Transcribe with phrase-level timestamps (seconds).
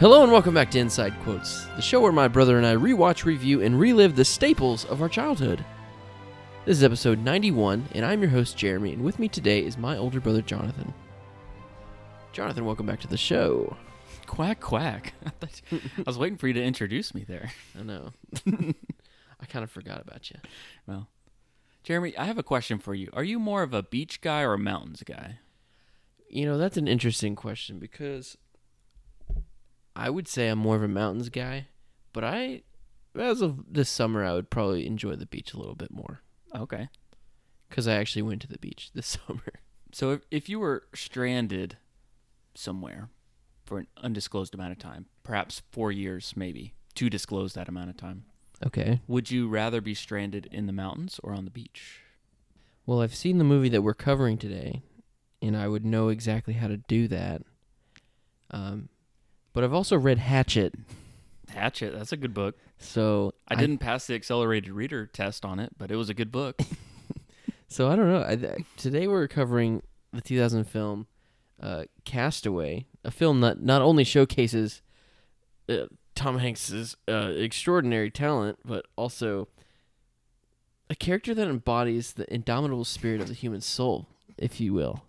[0.00, 3.24] Hello and welcome back to Inside Quotes, the show where my brother and I rewatch,
[3.24, 5.64] review, and relive the staples of our childhood.
[6.64, 9.96] This is episode 91, and I'm your host, Jeremy, and with me today is my
[9.96, 10.94] older brother, Jonathan.
[12.32, 13.76] Jonathan, welcome back to the show.
[14.26, 15.14] Quack quack.
[15.26, 17.50] I thought- I was waiting for you to introduce me there.
[17.78, 18.12] I know.
[18.46, 20.36] I kind of forgot about you.
[20.86, 21.08] Well,
[21.82, 23.10] Jeremy, I have a question for you.
[23.14, 25.38] Are you more of a beach guy or a mountains guy?
[26.30, 28.36] You know, that's an interesting question because
[29.98, 31.66] I would say I'm more of a mountains guy,
[32.12, 32.62] but I,
[33.16, 36.20] as of this summer, I would probably enjoy the beach a little bit more
[36.54, 36.88] Okay.
[37.68, 39.42] because I actually went to the beach this summer.
[39.92, 41.78] So if, if you were stranded
[42.54, 43.08] somewhere
[43.64, 47.96] for an undisclosed amount of time, perhaps four years, maybe, to disclose that amount of
[47.96, 48.24] time,
[48.66, 49.00] Okay.
[49.06, 52.00] would you rather be stranded in the mountains or on the beach?
[52.86, 54.82] Well, I've seen the movie that we're covering today,
[55.42, 57.42] and I would know exactly how to do that.
[58.50, 58.88] Um,
[59.58, 60.72] but I've also read Hatchet,
[61.48, 62.56] Hatchet, that's a good book.
[62.78, 66.30] so I didn't pass the accelerated reader test on it, but it was a good
[66.30, 66.60] book.
[67.70, 68.22] So I don't know.
[68.22, 69.82] I, today we're covering
[70.12, 71.06] the 2000 film
[71.60, 74.80] uh, Cast Away, a film that not only showcases
[75.68, 79.48] uh, Tom Hanks's uh, extraordinary talent, but also
[80.88, 84.06] a character that embodies the indomitable spirit of the human soul,
[84.38, 85.02] if you will.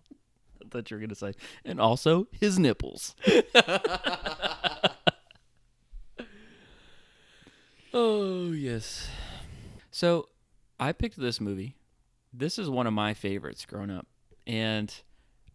[0.70, 1.34] I thought you were going to say,
[1.66, 3.16] and also his nipples.
[7.94, 9.08] Oh yes.
[9.92, 10.30] So
[10.80, 11.75] I picked this movie.
[12.31, 14.08] This is one of my favorites growing up.
[14.46, 14.94] And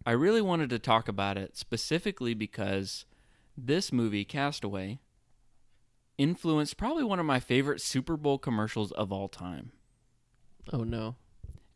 [0.04, 3.04] I really wanted to talk about it specifically because
[3.56, 4.98] this movie, Cast Away,
[6.18, 9.72] influenced probably one of my favorite Super Bowl commercials of all time.
[10.72, 11.16] Oh no.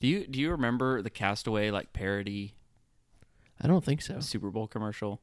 [0.00, 2.54] Do you do you remember the Cast Away like parody
[3.60, 4.20] I don't think so.
[4.20, 5.20] Super Bowl commercial?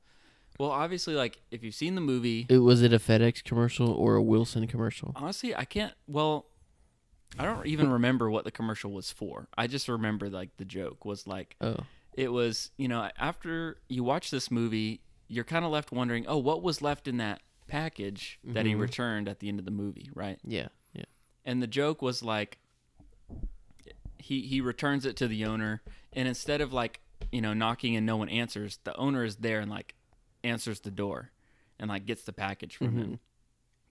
[0.60, 4.16] Well, obviously like if you've seen the movie, It was it a FedEx commercial or
[4.16, 5.12] a Wilson commercial?
[5.16, 6.46] honestly, I can't well
[7.38, 9.48] I don't even remember what the commercial was for.
[9.58, 11.78] I just remember like the joke was like Oh.
[12.14, 16.38] it was you know after you watch this movie you're kind of left wondering oh
[16.38, 18.80] what was left in that package that he Mhm.
[18.80, 20.68] returned at the end of the movie right Yeah.
[20.94, 21.06] Yeah.
[21.44, 22.60] and the joke was like
[24.18, 25.82] he he returns it to the owner
[26.14, 27.00] and instead of like
[27.32, 29.96] you know knocking and no one answers the owner is there and like
[30.44, 31.32] answers the door
[31.80, 33.14] and like gets the package from him mm-hmm.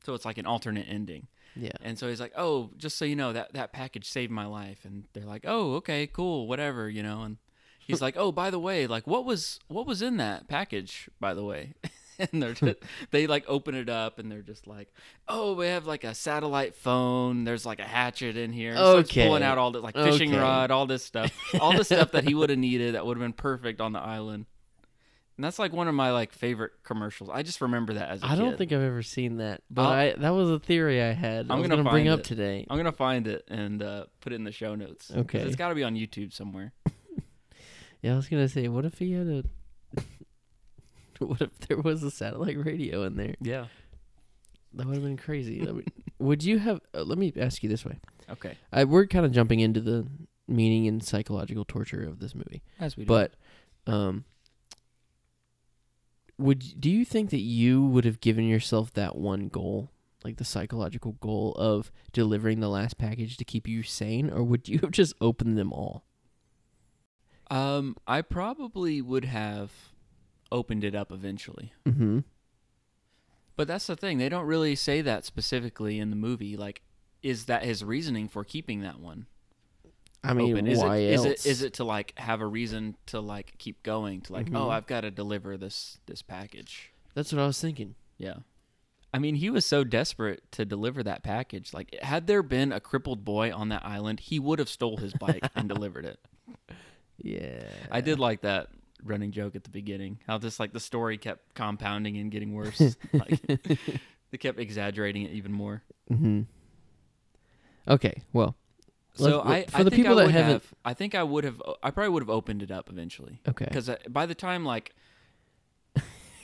[0.05, 1.27] so it's like an alternate ending
[1.57, 1.71] Yeah.
[1.83, 4.85] and so he's like, "Oh, just so you know, that that package saved my life."
[4.85, 7.37] And they're like, "Oh, okay, cool, whatever, you know." And
[7.79, 11.33] he's like, "Oh, by the way, like what was what was in that package, by
[11.35, 11.75] the way?"
[12.33, 12.77] and they're just,
[13.11, 14.93] they like open it up and they're just like,
[15.29, 17.45] "Oh, we have like a satellite phone.
[17.45, 19.27] There's like a hatchet in here." Okay.
[19.27, 20.41] pulling out all the like fishing Okay.
[20.41, 23.25] rod, all this stuff, all the stuff that he would have needed that would have
[23.25, 24.47] been perfect on the island.
[25.37, 27.29] And that's like one of my like favorite commercials.
[27.29, 28.59] I just remember that as a I don't kid.
[28.59, 31.51] think I've ever seen that, but I'll- I that was a theory I had.
[31.51, 32.65] I I'm was gonna gonna bring find up today.
[32.71, 35.11] I'm gonna find it and uh, put it in the show notes.
[35.13, 35.41] Okay.
[35.41, 36.73] it's got to be on YouTube somewhere.
[38.03, 39.45] Yeah, I was gonna say, what if he had a?
[41.19, 43.35] what if there was a satellite radio in there?
[43.41, 43.67] Yeah.
[44.75, 45.65] That would have been crazy.
[46.19, 46.81] Would you have?
[46.93, 47.99] Uh, let me ask you this way:
[48.31, 48.57] Okay.
[48.73, 50.07] I, We're kind of jumping into the
[50.49, 53.09] meaning and psychological torture of this movie, As we do.
[53.09, 53.35] but
[53.87, 54.25] um,
[56.39, 59.91] would do you think that you would have given yourself that one goal,
[60.25, 64.69] like the psychological goal of delivering the last package to keep you sane, or would
[64.69, 66.05] you have just opened them all?
[67.51, 69.71] um, I probably would have
[70.55, 71.73] opened it up eventually.
[71.85, 72.21] Mm-hmm.
[73.57, 76.57] But that's the thing; they don't really say that specifically in the movie.
[76.57, 76.83] Like,
[77.23, 79.27] is that his reasoning for keeping that one
[80.23, 80.67] I mean, open?
[80.67, 81.27] Is why it else?
[81.27, 84.23] is it is it to like have a reason to like keep going?
[84.23, 84.71] To like, oh, Mhm.
[84.71, 86.93] I've got to deliver this this package.
[87.15, 87.95] That's what I was thinking.
[88.19, 88.39] Yeah.
[89.13, 91.73] I mean, he was so desperate to deliver that package.
[91.73, 95.13] Like, had there been a crippled boy on that island, he would have stole his
[95.15, 96.19] bike and delivered it.
[97.19, 97.63] Yeah,
[97.93, 98.71] I did like that
[99.05, 100.19] running joke at the beginning.
[100.27, 102.81] How just like the story kept compounding and getting worse.
[103.13, 103.41] like
[104.31, 105.83] they kept exaggerating it even more.
[106.11, 106.43] Mm-hmm.
[107.87, 108.57] Okay, well,
[109.15, 111.45] So I, for I the think people I that haven't- have, I think I would
[111.45, 113.41] have, I probably would have opened it up eventually.
[113.47, 114.95] okay, Because by the time like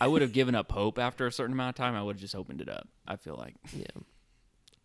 [0.01, 2.21] I would have given up hope after a certain amount of time, I would have
[2.21, 2.89] just opened it up.
[3.09, 3.55] I feel like.
[3.75, 3.85] yeah.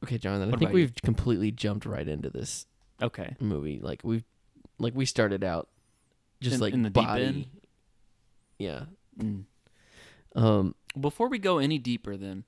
[0.04, 2.66] Okay, Jonathan, I think we've completely jumped right into this
[3.01, 3.36] Okay.
[3.39, 3.80] movie.
[3.81, 4.24] Like we've,
[4.78, 5.68] like we started out
[6.42, 7.50] just In- like in the deep body.
[8.60, 8.88] End?
[9.19, 9.24] Yeah.
[9.24, 9.44] Mm.
[10.36, 10.75] Um.
[11.00, 12.44] Before we go any deeper, then,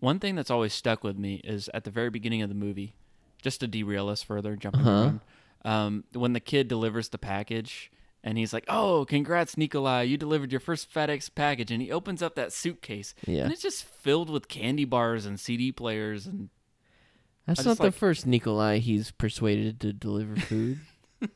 [0.00, 2.94] one thing that's always stuck with me is at the very beginning of the movie,
[3.42, 4.90] just to derail us further, jumping Uh-huh.
[4.90, 5.20] around,
[5.64, 7.90] um, when the kid delivers the package
[8.24, 10.02] And he's like, "Oh, congrats, Nikolai!
[10.02, 13.44] You delivered your first FedEx package." And he opens up that suitcase, Yeah.
[13.44, 16.26] and it's just filled with candy bars and CD players.
[16.26, 16.48] And
[17.46, 20.80] That's I not the like- first Nikolai he's persuaded to deliver food.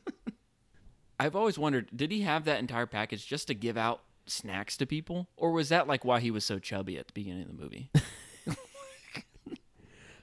[1.21, 4.85] I've always wondered, did he have that entire package just to give out snacks to
[4.87, 7.61] people, or was that like why he was so chubby at the beginning of the
[7.63, 7.91] movie?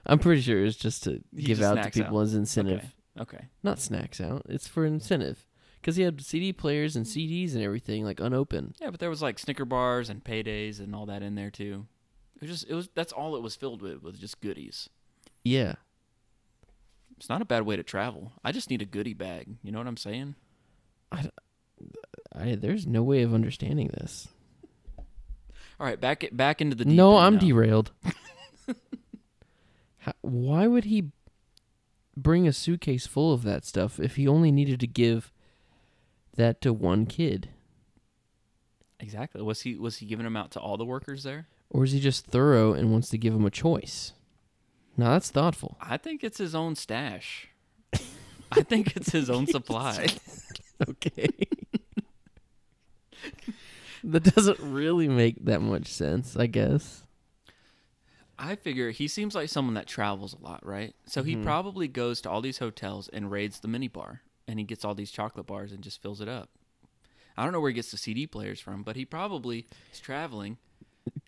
[0.06, 2.22] I'm pretty sure it's just to He give just out to snacks people out.
[2.22, 2.78] as incentive.
[3.20, 3.36] Okay.
[3.36, 3.44] Okay.
[3.62, 4.42] Not snacks out.
[4.48, 5.46] It's for incentive.
[5.80, 8.76] Because he had CD players and CDs and everything like unopened.
[8.80, 11.86] Yeah, but there was like Snicker bars and paydays and all that in there too.
[12.36, 14.88] It was just it was that's all it was filled with was just goodies.
[15.44, 15.74] Yeah.
[17.16, 18.32] It's not a bad way to travel.
[18.44, 19.56] I just need a goodie bag.
[19.62, 20.36] You know what I'm saying?
[21.12, 21.30] I,
[22.34, 24.28] I, there's no way of understanding this.
[25.80, 27.40] All right, back it back into the no, I'm now.
[27.40, 27.92] derailed.
[29.98, 31.10] How, why would he
[32.16, 35.32] bring a suitcase full of that stuff if he only needed to give
[36.34, 37.50] that to one kid?
[39.00, 39.40] Exactly.
[39.42, 41.46] Was he was he giving them out to all the workers there?
[41.70, 44.12] Or is he just thorough and wants to give them a choice?
[44.96, 45.76] Now that's thoughtful.
[45.80, 47.48] I think it's his own stash.
[48.50, 50.08] I think it's his own supply.
[50.88, 51.28] Okay.
[54.04, 57.02] that doesn't really make that much sense, I guess.
[58.38, 60.94] I figure he seems like someone that travels a lot, right?
[61.06, 61.42] So he Mhm.
[61.42, 64.94] probably goes to all these hotels and raids the mini bar and he gets all
[64.94, 66.48] these chocolate bars and just fills it up.
[67.36, 70.58] I don't know where he gets the CD players from, but he probably is traveling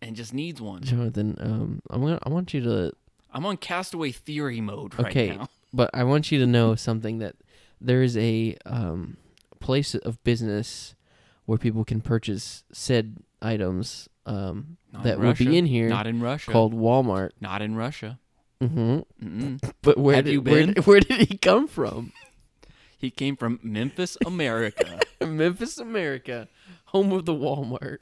[0.01, 0.83] and just needs one.
[0.83, 2.93] Jonathan, um, I'm gonna, I want you to
[3.33, 5.37] I'm on castaway theory mode right Okay.
[5.37, 5.49] now.
[5.73, 7.35] but I want you to know something that
[7.81, 9.17] there is a um,
[9.61, 10.95] place of business
[11.47, 15.45] where people can purchase said items um, that Russia.
[15.45, 16.51] be in here Not in Russia.
[16.51, 17.31] called Walmart.
[17.41, 18.19] Not in Russia.
[18.61, 19.73] hmm Mm-mm.
[19.83, 20.75] But where Have did, you been?
[20.75, 22.13] did- where did he come from?
[22.99, 25.01] He came from Memphis, America.
[25.25, 26.49] Memphis, America,
[26.87, 27.99] home of the Walmart.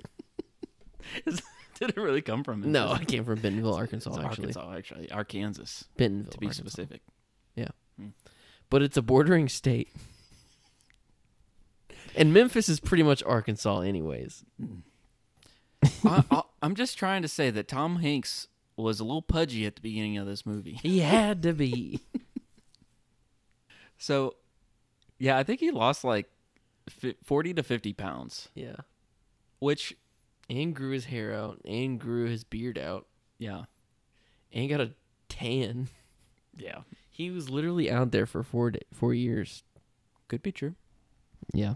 [1.24, 2.72] Did it really come from Memphis?
[2.72, 4.10] No, I came from Bentonville, Arkansas.
[4.10, 5.10] It's actually, Arkansas, actually.
[5.12, 6.62] Arkansas, Bentonville, to be Arkansas.
[6.68, 7.02] specific.
[8.70, 9.88] But it's a bordering state,
[12.18, 14.44] and Memphis is pretty much Arkansas, anyways.
[16.04, 19.76] I, I, I'm just trying to say that Tom Hanks was a little pudgy at
[19.76, 20.78] the beginning of this movie.
[20.82, 22.00] He had to be.
[23.98, 24.36] So,
[25.18, 26.30] yeah, I think he lost like
[27.24, 28.76] 40 to 50 pounds, yeah.
[29.58, 29.92] which,
[30.48, 33.06] and grew his hair out and grew his beard out
[33.38, 33.64] yeah,
[34.52, 34.92] and got a
[35.28, 35.88] tan.
[36.56, 39.64] yeah, He was literally out there for four da four years.
[40.28, 40.74] could be true.
[41.52, 41.74] Yeah.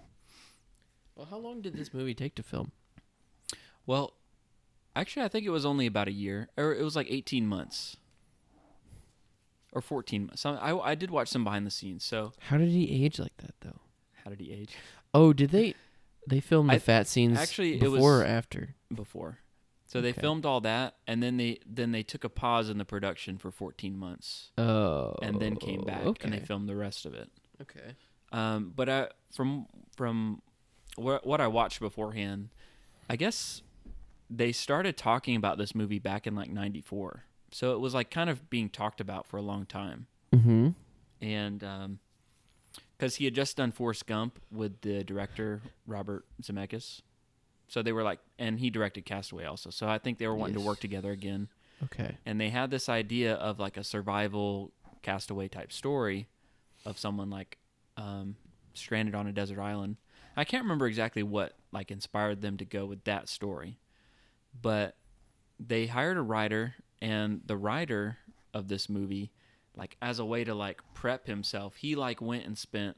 [1.15, 2.73] Well, how long did this movie take to film?
[3.87, 4.15] Well,
[4.97, 7.97] actually, I think it was only about a year, or it was like 18 months.
[9.73, 10.43] Or 14 months.
[10.43, 12.05] So I, I did watch some behind the scenes.
[12.05, 13.81] So, How did he age like that though?
[14.25, 14.77] how did he age?
[15.13, 15.75] Oh, did they
[16.29, 18.75] they film the I- fat scenes actually, it before was- or after?
[18.95, 19.39] before.
[19.87, 20.21] So they Okay.
[20.23, 23.51] filmed all that, and then they then they took a pause in the production for
[23.51, 25.17] 14 months, Oh.
[25.23, 26.25] and then came back Okay.
[26.25, 27.31] and they filmed the rest of it.
[27.61, 27.95] okay.
[28.31, 29.67] Um, but I, from
[29.97, 30.41] from
[30.97, 32.49] what what I watched beforehand,
[33.09, 33.63] I guess
[34.31, 37.25] they started talking about this movie back in like '94.
[37.51, 40.69] So it was like kind of being talked about for a long time, Mm-hmm.
[41.21, 41.99] and
[42.97, 47.01] because he had just done Forrest Gump with the director Robert Zemeckis,
[47.69, 49.71] so they were like, and he directed Cast Away also.
[49.71, 51.49] So I think they were wanting to work together again.
[51.85, 52.17] Okay.
[52.25, 54.71] and they had this idea of like a survival
[55.03, 56.29] castaway type story
[56.87, 57.59] of someone like
[57.97, 58.37] um,
[58.73, 59.97] stranded on a desert island.
[60.37, 63.79] I can't remember exactly what like inspired them to go with that story,
[64.61, 64.97] but
[65.59, 68.19] they hired a writer, and the writer
[68.55, 69.31] of this movie,
[69.77, 72.97] like as a way to like prep himself, he like went and spent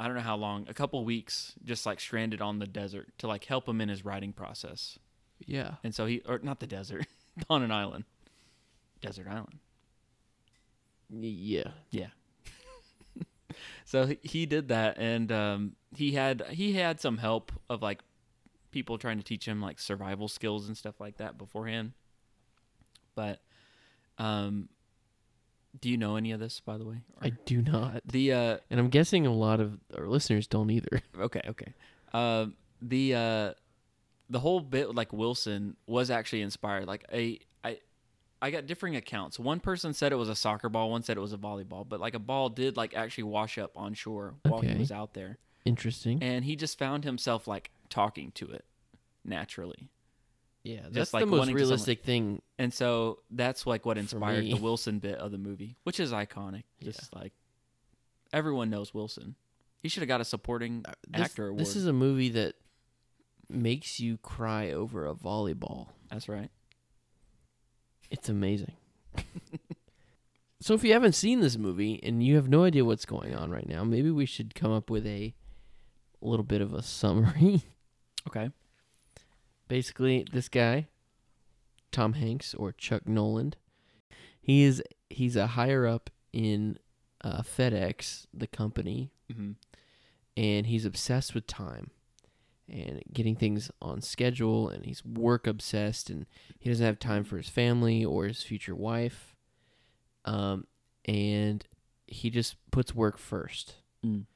[0.00, 3.26] I don't know how long, a couple weeks, just like stranded on the desert to
[3.26, 4.98] like help him in his writing process.
[5.44, 5.74] Yeah.
[5.82, 7.06] And so he, or not the desert,
[7.50, 8.04] on an island.
[9.00, 9.58] Desert island.
[11.10, 11.70] Yeah.
[11.90, 12.08] Yeah.
[13.84, 18.00] So he- he did that, and um, he had he had some help of like
[18.70, 21.92] people trying to teach him like survival skills and stuff like that beforehand.
[23.14, 23.40] But,
[24.18, 24.68] um,
[25.80, 27.02] do you know any of this, by the way?
[27.16, 28.02] Or- I do not.
[28.04, 31.00] the uh, And I'm guessing a lot of our listeners don't either.
[31.18, 31.74] Okay, okay.
[32.12, 33.52] Um, the uh,
[34.30, 36.86] the whole bit like Wilson was actually inspired.
[36.86, 37.38] Like a
[38.40, 39.38] I got differing accounts.
[39.38, 40.90] One person said it was a soccer ball.
[40.90, 41.88] One said it was a volleyball.
[41.88, 45.14] But like a ball did like actually wash up on shore while he was out
[45.14, 46.22] there, Interesting.
[46.22, 48.64] and he just found himself like talking to it
[49.24, 49.88] naturally.
[50.62, 52.40] yeah, that's just the most wanting to realistic thing.
[52.58, 54.54] And so that's like what inspired the.
[54.54, 56.62] Wilson bit of the movie, which is iconic.
[56.82, 57.32] Just like
[58.32, 59.34] everyone knows Wilson.
[59.80, 61.60] He should have got a supporting Uh, This, actor award.
[61.60, 62.54] this is a movie that
[63.48, 65.88] makes you cry over a volleyball.
[66.10, 66.50] That's right.
[68.10, 68.72] It's amazing.
[70.60, 73.50] so if you haven't seen this movie and you have no idea what's going on
[73.50, 75.34] right now, maybe we should come up with a
[76.20, 77.62] little bit of a summary.
[78.26, 78.50] Okay.
[79.68, 80.88] Basically, this guy,
[81.92, 83.56] Tom Hanks or Chuck Noland,
[84.38, 86.78] he is he's a higher up in
[87.24, 89.52] uh, FedEx, the company, Mm-hmm.
[90.36, 91.90] and he's obsessed with time
[92.70, 96.26] and getting things on schedule and he's work obsessed and
[96.58, 99.34] he doesn't have time for his family or his future wife
[100.24, 100.66] um,
[101.06, 101.66] and
[102.06, 104.26] he just puts work first Mm.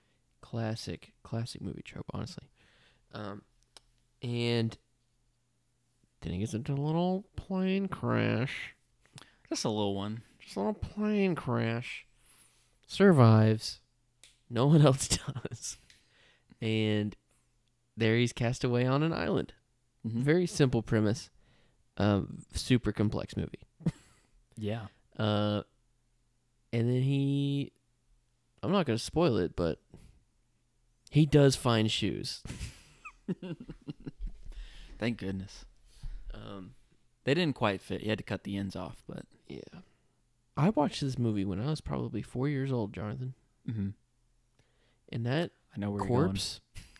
[0.40, 2.48] classic classic movie trope honestly
[3.12, 3.42] um,
[4.22, 4.76] and
[6.20, 8.74] then he gets into a little plane crash
[9.48, 10.22] Just a little one.
[10.40, 12.06] just a little plane crash.
[12.86, 13.80] Survives.
[14.50, 15.78] No one else does.
[16.60, 17.14] And
[18.02, 19.52] there he's cast away on an island.
[20.06, 20.22] Mm-hmm.
[20.22, 21.30] Very simple premise.
[21.96, 23.60] Um, super complex movie.
[24.58, 24.88] Yeah.
[25.18, 25.62] Uh,
[26.74, 27.72] and then he,
[28.62, 29.78] I'm not gonna spoil it, but
[31.10, 32.42] he does find shoes.
[34.98, 35.64] Thank goodness.
[36.34, 36.74] Um,
[37.24, 38.02] They didn't quite fit.
[38.02, 39.80] He had to cut the ends off, but yeah.
[40.54, 43.32] I watched this movie when I was probably four years old, Jonathan,
[43.68, 43.88] mm-hmm.
[45.10, 46.60] and that I know where corpse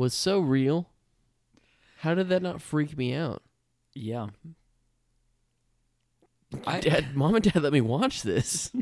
[0.00, 0.88] was so real.
[1.98, 3.42] How did that not freak me out?
[3.94, 4.28] Yeah.
[6.66, 8.72] I- Dad, mom and dad let me watch this.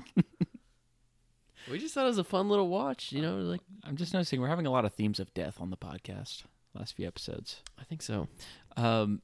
[1.70, 4.40] we just thought it was a fun little watch, you know, like I'm just noticing
[4.40, 7.62] we're having a lot of themes of death on the podcast last few episodes.
[7.78, 8.28] I think so.
[8.76, 9.20] Um,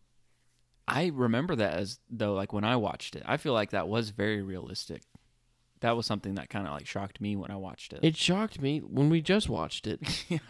[0.88, 4.10] I remember that as though like when I watched it, I feel like that was
[4.10, 5.02] very realistic.
[5.80, 8.00] That was something that kind of like shocked me when I watched it.
[8.02, 10.00] It shocked me when we just watched it.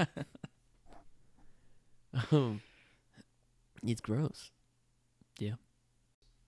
[2.32, 2.60] Um,
[3.82, 4.50] it's gross.
[5.38, 5.54] Yeah.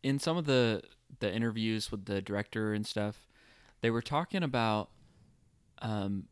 [0.02, 0.82] In some of the
[1.20, 3.26] the interviews with the director and stuff,
[3.80, 4.90] they were talking about
[5.82, 6.24] um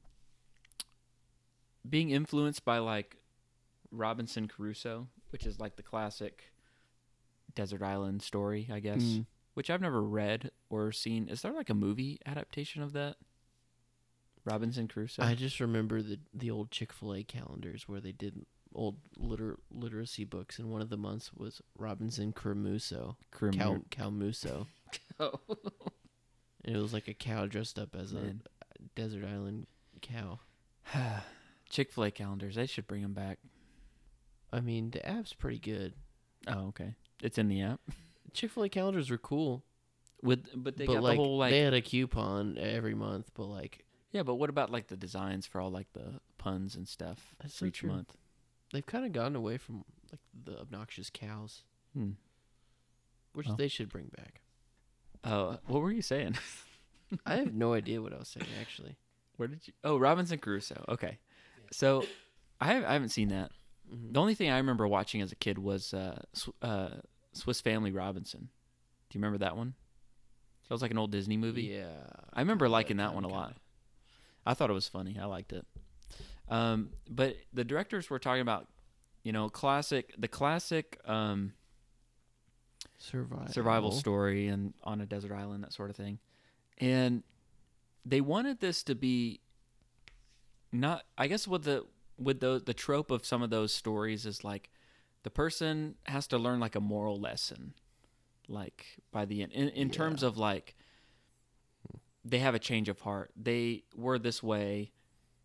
[1.88, 3.16] being influenced by like
[3.90, 6.52] Robinson Crusoe, which is like the classic
[7.54, 9.26] desert island story, I guess, Mm.
[9.54, 11.28] which I've never read or seen.
[11.28, 13.16] Is there like a movie adaptation of that?
[14.44, 15.22] Robinson Crusoe.
[15.22, 18.44] I just remember the the old Chick Fil A calendars where they did
[18.74, 24.66] old liter- literacy books, and one of the months was Robinson Crusoe, Crum- Cow Cowmuso,
[25.20, 25.40] Oh.
[26.64, 28.42] and it was like a cow dressed up as Man.
[28.78, 29.66] a desert island
[30.02, 30.40] cow.
[31.70, 32.54] Chick Fil A calendars.
[32.56, 33.38] They should bring them back.
[34.52, 35.94] I mean, the app's pretty good.
[36.46, 36.94] Oh, okay.
[37.22, 37.80] It's in the app.
[38.32, 39.64] Chick Fil A calendars were cool,
[40.22, 43.30] With but they but got like, the whole like they had a coupon every month.
[43.34, 46.86] But like Yeah, but what about like the designs for all like the puns and
[46.86, 47.90] stuff That's for so each true.
[47.90, 48.14] month?
[48.74, 51.62] They've kind of gotten away from like the obnoxious cows,
[51.94, 52.10] Hmm.
[53.32, 53.54] which Oh.
[53.56, 54.42] they should bring back.
[55.24, 56.36] Oh, what were you saying?
[57.26, 58.96] I have no idea what I was saying actually.
[59.36, 59.72] Where did you?
[59.82, 60.84] Oh, Robinson Crusoe.
[60.88, 61.18] Okay,
[61.72, 62.04] so
[62.60, 63.50] I have, I haven't seen that.
[63.92, 64.12] Mhm.
[64.12, 66.90] The only thing I remember watching as a kid was uh, Sw- uh,
[67.32, 68.48] Swiss Family Robinson.
[69.10, 69.74] Do you remember that one?
[70.68, 71.64] That was like an old Disney movie.
[71.64, 71.88] Yeah,
[72.32, 73.56] I remember liking that one a lot.
[74.46, 75.18] I thought it was funny.
[75.20, 75.66] I liked it.
[76.48, 78.68] Um, but the directors were talking about,
[79.22, 81.52] you know, classic, the classic um,
[82.98, 83.52] Survival.
[83.52, 86.18] survival story and on a desert island, that sort of thing.
[86.78, 87.22] And
[88.04, 89.40] they wanted this to be
[90.72, 91.86] not I guess with the
[92.18, 94.70] with the the trope of some of those stories is like
[95.22, 97.74] the person has to learn like a moral lesson
[98.48, 100.74] like by the end in, in terms of like
[102.24, 103.30] they have a change of heart.
[103.36, 104.92] They were this way.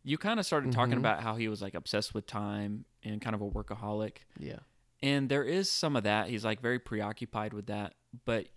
[0.03, 0.99] You kind of started talking Mhm.
[0.99, 4.17] about how he was like obsessed with time and kind of a workaholic.
[4.39, 4.59] Yeah.
[5.01, 6.29] And there is some of that.
[6.29, 8.47] He's like very preoccupied with that, but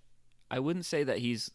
[0.51, 1.51] I wouldn't say that he's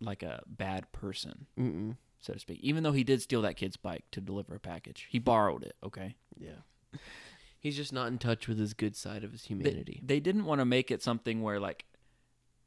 [0.00, 1.96] like a bad person, Mm-mm.
[2.20, 2.58] so to speak.
[2.60, 5.76] Even though he did steal that kid's bike to deliver a package, he borrowed it.
[5.82, 6.62] Okay, Yeah.
[7.60, 10.00] He's just not in touch with his good side of his they, humanity.
[10.04, 11.84] they didn't want to make it something where like,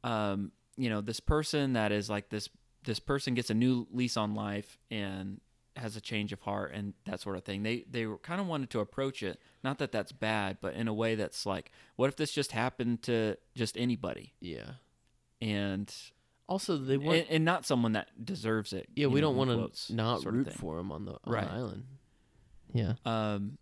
[0.04, 2.48] um, you know, this person that is like this
[2.84, 5.38] this person gets a new lease on life and
[5.76, 7.62] has a change of heart and that sort of thing.
[7.62, 10.94] They they kind of wanted to approach it, not that that's bad, but in a
[10.94, 14.32] way that's like, what if this just happened to just anybody?
[14.40, 14.72] yeah.
[15.40, 15.92] and
[16.48, 17.18] Also, they want.
[17.18, 18.88] and, and not someone that deserves it.
[18.94, 21.44] yeah, we know, don't want to not root for him on the, on Right.
[21.46, 21.84] the island.
[22.72, 22.92] Yeah.
[23.04, 23.58] Um,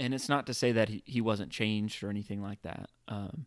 [0.00, 3.46] and it's not to say that he, he wasn't changed or anything like that, um,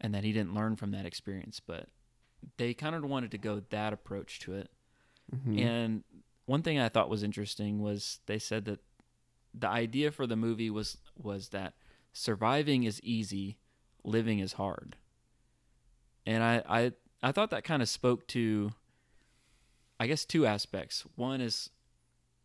[0.00, 1.88] and that he didn't learn from that experience, but
[2.56, 4.70] they kind of wanted to go that approach to it.
[5.34, 5.60] Mhm.
[5.60, 6.04] And
[6.48, 8.80] one thing I thought was interesting was they said that
[9.52, 11.74] the idea for the movie was was that
[12.14, 13.58] surviving is easy,
[14.02, 14.96] living is hard.
[16.24, 18.70] And I I, I thought that kind of spoke to
[20.00, 21.04] I guess two aspects.
[21.16, 21.68] One is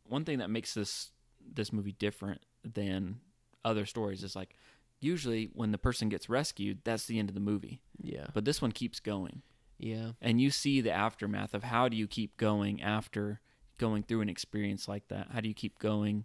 [0.03, 3.21] one thing that makes this this movie different than
[3.63, 4.57] other stories is like
[4.99, 7.79] usually when the person gets rescued, that's the end of the movie.
[8.01, 8.27] Yeah.
[8.33, 9.43] But this one keeps going.
[9.77, 10.11] Yeah.
[10.21, 13.39] And you see the aftermath of how do you keep going after
[13.83, 15.27] going through an experience like that?
[15.33, 16.23] How do you keep going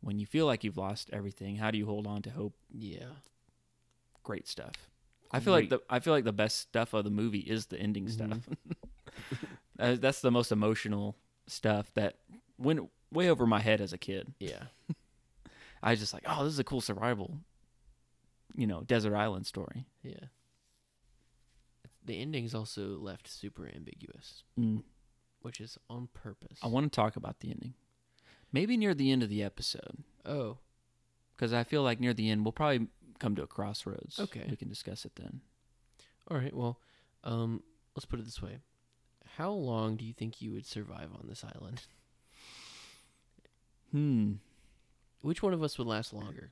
[0.00, 1.56] when you feel like you've lost everything?
[1.56, 2.54] How do you hold on to hope?
[2.72, 3.10] Yeah.
[4.22, 4.74] Great stuff.
[5.32, 7.78] I feel like the I feel like the best stuff of the movie is the
[7.78, 8.38] ending stuff.
[9.78, 12.16] Uh, That's the most emotional stuff that
[12.58, 14.34] went way over my head as a kid.
[14.38, 14.64] Yeah.
[15.82, 17.38] I was just like, oh, this is a cool survival,
[18.54, 19.86] you know, desert island story.
[20.02, 20.26] Yeah.
[22.04, 24.82] The ending's also left super ambiguous, Mm.
[25.42, 26.58] Which is on purpose.
[26.62, 27.74] I want to talk about the ending,
[28.52, 30.58] maybe near the end of the episode, oh,
[31.36, 34.18] because I feel like near the end we'll probably come to a crossroads.
[34.18, 34.46] Okay.
[34.48, 35.40] we can discuss it then.
[36.30, 36.54] all right.
[36.54, 36.80] Well,
[37.24, 37.62] um,
[37.96, 38.58] let's put it this way:
[39.36, 41.82] How long do you think you would survive on this island?
[43.92, 44.34] Hmm.
[45.22, 46.50] Which one of us would last longer?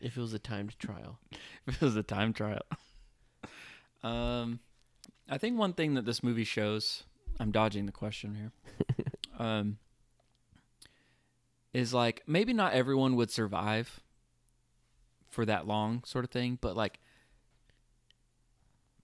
[0.00, 1.18] If it was a timed trial.
[1.66, 2.62] If it was a time trial.
[4.02, 4.58] um,
[5.28, 7.04] I think one thing that this movie shows,
[7.40, 8.52] I'm dodging the question here,
[9.38, 9.78] um,
[11.72, 14.00] is like maybe not everyone would survive
[15.28, 17.00] for that long, sort of thing, but like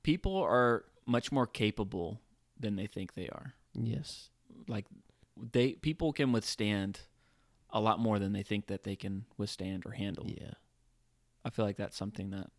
[0.02, 2.20] people are much more capable
[2.58, 3.54] than they think they are.
[3.74, 4.30] Yes.
[4.68, 4.86] Like
[5.52, 7.00] they people can withstand
[7.70, 10.26] a lot more than they think that they can withstand or handle.
[10.26, 10.52] Yeah.
[11.44, 12.50] I feel like that's something that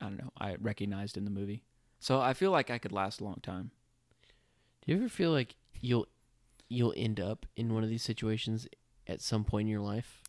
[0.00, 1.64] I don't know, I recognized in the movie.
[1.98, 3.70] So I feel like I could last a long time.
[4.86, 6.06] Do you ever feel like you'll
[6.68, 8.66] you'll end up in one of these situations
[9.06, 10.22] at some point in your life?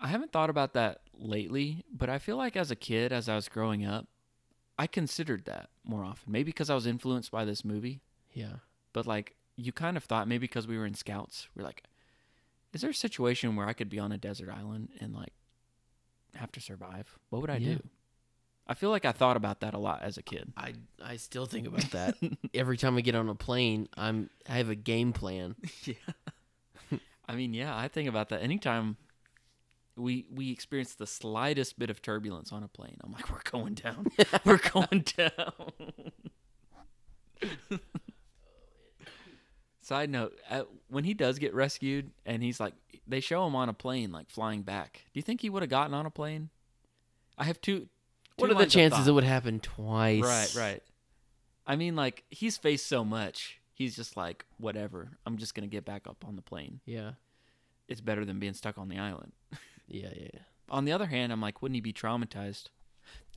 [0.00, 3.34] I haven't thought about that lately, but I feel like as a kid, as I
[3.36, 4.06] was growing up,
[4.78, 6.32] I considered that more often.
[6.32, 8.00] Maybe because I was influenced by this movie,
[8.32, 8.56] Yeah.
[8.94, 11.82] but like you kind of thought maybe because we were in scouts, we're like,
[12.72, 15.34] is there a situation where I could be on a desert island and like
[16.34, 17.18] have to survive?
[17.28, 17.74] What would I Yeah.
[17.74, 17.82] do?
[18.70, 20.52] I feel like I thought about that a lot as a kid.
[20.56, 22.16] I I still think about that.
[22.54, 25.56] Every time I get on a plane, I'm I have a game plan.
[25.84, 25.94] yeah.
[27.28, 28.96] I mean, yeah, I think about that anytime
[29.96, 32.96] we we experience the slightest bit of turbulence on a plane.
[33.02, 34.06] I'm like, we're going down.
[34.44, 35.52] we're going down.
[39.82, 43.68] Side note, uh, when he does get rescued and he's like they show him on
[43.68, 45.06] a plane like flying back.
[45.12, 46.50] Do you think he would have gotten on a plane?
[47.36, 47.88] I have two
[48.40, 50.22] What are the chances it would happen twice?
[50.22, 50.82] Right, right.
[51.66, 53.58] I mean, like he's faced so much.
[53.72, 55.08] He's just like, whatever.
[55.26, 56.80] I'm just gonna get back up on the plane.
[56.84, 57.12] Yeah.
[57.88, 59.32] It's better than being stuck on the island.
[59.92, 60.28] Yeah, yeah.
[60.34, 60.40] yeah.
[60.68, 62.66] On the other hand, I'm like, wouldn't he be traumatized?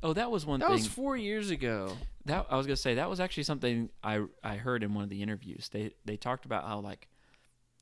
[0.03, 0.73] Oh, that was one That thing.
[0.75, 1.97] was four years ago.
[2.25, 5.09] that I was gonna say that was actually something I I heard in one of
[5.09, 5.69] the interviews.
[5.69, 7.07] They they talked about how like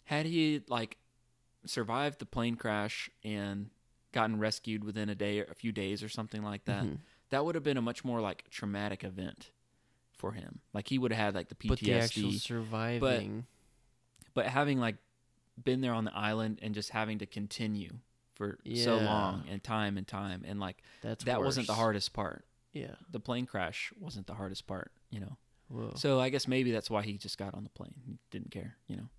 [0.05, 0.95] had he like
[1.65, 3.69] survived the plane crash and
[4.13, 6.99] gotten rescued within a day or a few days or something like that, Mhm.
[7.31, 9.51] That would have been a much more like traumatic event
[10.17, 10.59] for him.
[10.73, 11.67] Like he would have had like the PTSD.
[11.69, 13.45] But the actual surviving.
[14.33, 14.97] but having like
[15.61, 17.89] been there on the island and just having to continue
[18.35, 22.45] for so long and time and time and like that's that wasn't the hardest part
[22.73, 22.95] Yeah.
[23.11, 25.91] the plane crash wasn't the hardest part you know Whoa.
[25.95, 28.77] so i guess maybe that's why he just got on the plane he didn't care
[28.87, 29.09] you know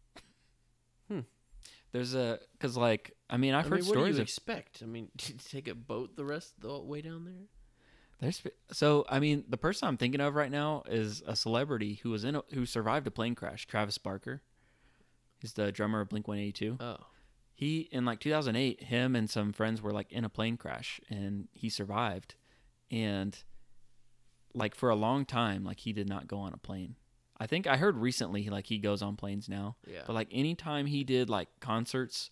[1.09, 1.21] Hmm.
[1.93, 4.27] there's a because like i mean i've I heard mean, what do stories you of
[4.27, 4.81] expect?
[4.83, 7.47] I mean, to take a boat the rest the way down there?
[8.23, 12.11] There's so i mean the person i'm thinking of right now is a celebrity who
[12.11, 14.41] was in a, who survived a plane crash travis barker.
[15.41, 16.99] He's the drummer of blink 182 Oh.
[17.53, 21.49] he in like 2008 him and some friends were like in a plane crash and
[21.53, 22.37] he survived.
[22.91, 23.37] And
[24.55, 26.95] like for a long time like he did not go on a plane.
[27.41, 29.75] I think i heard recently like he goes on planes now.
[29.87, 30.03] Yeah.
[30.07, 32.31] but like anytime he did like concerts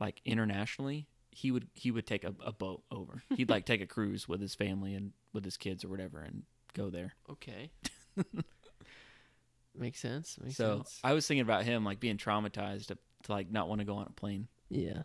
[0.00, 3.86] like internationally he would he would take a, a boat over he'd like take a
[3.86, 6.42] cruise with his family and with his kids or whatever and
[6.74, 7.70] go there okay.
[9.78, 10.38] Makes sense.
[10.42, 11.00] Makes so sense.
[11.04, 13.96] i was thinking about him like being traumatized to, to like not want to go
[13.96, 15.02] on a plane Yeah.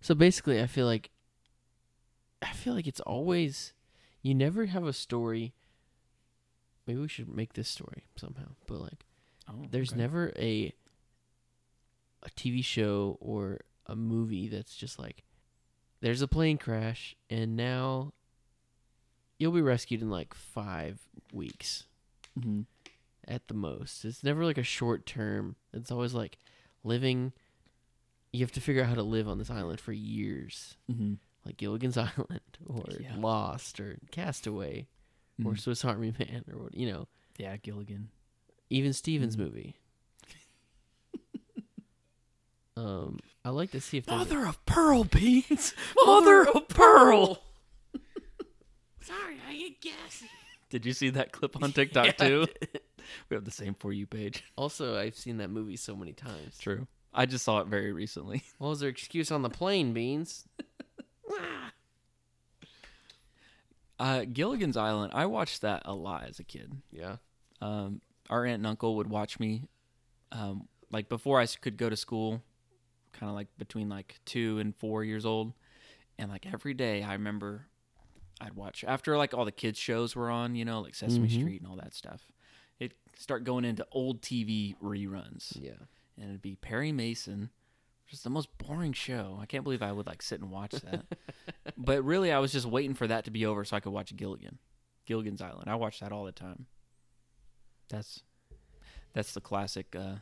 [0.00, 1.10] So basically, I feel like
[2.42, 3.72] I feel like it's always
[4.20, 5.54] you never have a story.
[6.86, 8.56] Maybe we should make this story somehow.
[8.66, 9.04] But like,
[9.48, 10.00] oh there's okay.
[10.00, 10.72] never a
[12.24, 15.22] a TV show or a movie that's just like
[16.02, 18.12] there's a plane crash and now
[19.38, 21.00] you'll be rescued in like five
[21.32, 21.84] weeks.
[22.38, 22.66] Mhm.
[23.28, 24.04] at the most.
[24.04, 25.54] It's never like a short term.
[25.72, 26.38] It's always like
[26.82, 27.32] living.
[28.32, 31.14] You have to figure out how to live on this island for years, Mm-hmm.
[31.46, 33.14] like Gilligan's Island or Yeah.
[33.16, 34.88] Lost or Cast Away
[35.44, 37.06] or Swiss Army Man or what you know.
[37.38, 38.08] yeah, Gilligan.
[38.70, 39.40] Even Stevens Mhm.
[39.40, 39.76] movie.
[42.76, 45.74] um, I like to see if there's Mother of pearl beans.
[46.06, 47.42] Mother of pearl.
[49.00, 50.26] Sorry, I get gassy.
[50.70, 52.46] Did you see that clip on TikTok Yeah, I too?
[53.28, 54.44] We have the same for you page.
[54.56, 56.56] Also, I've seen that movie so many times.
[56.58, 56.86] True.
[57.12, 58.42] I just saw it very recently.
[58.58, 60.46] What was their excuse on the plane, Beans?
[63.98, 65.12] Uh, Gilligan's Island.
[65.14, 66.72] I watched that a lot as a kid.
[66.90, 67.16] Yeah.
[67.60, 68.00] Um,
[68.30, 69.62] our aunt and uncle would watch me,
[70.32, 72.42] um, like before I s- could go to school,
[73.22, 75.52] kind of like between like two and four years old,
[76.18, 77.66] and like every day I remember
[78.40, 81.40] I'd watch after like all the kids shows were on, you know, like Sesame Mhm.
[81.40, 82.32] Street and all that stuff.
[82.80, 85.76] It start going into old TV reruns, Yeah.
[86.16, 87.50] and it'd be Perry Mason,
[88.04, 89.38] which is the most boring show.
[89.40, 91.04] I can't believe I would like sit and watch that.
[91.76, 94.16] but really, I was just waiting for that to be over so I could watch
[94.16, 94.58] Gilligan,
[95.06, 95.70] Gilligan's Island.
[95.70, 96.66] I watch that all the time.
[97.88, 98.24] That's
[99.12, 100.16] that's the classic uh,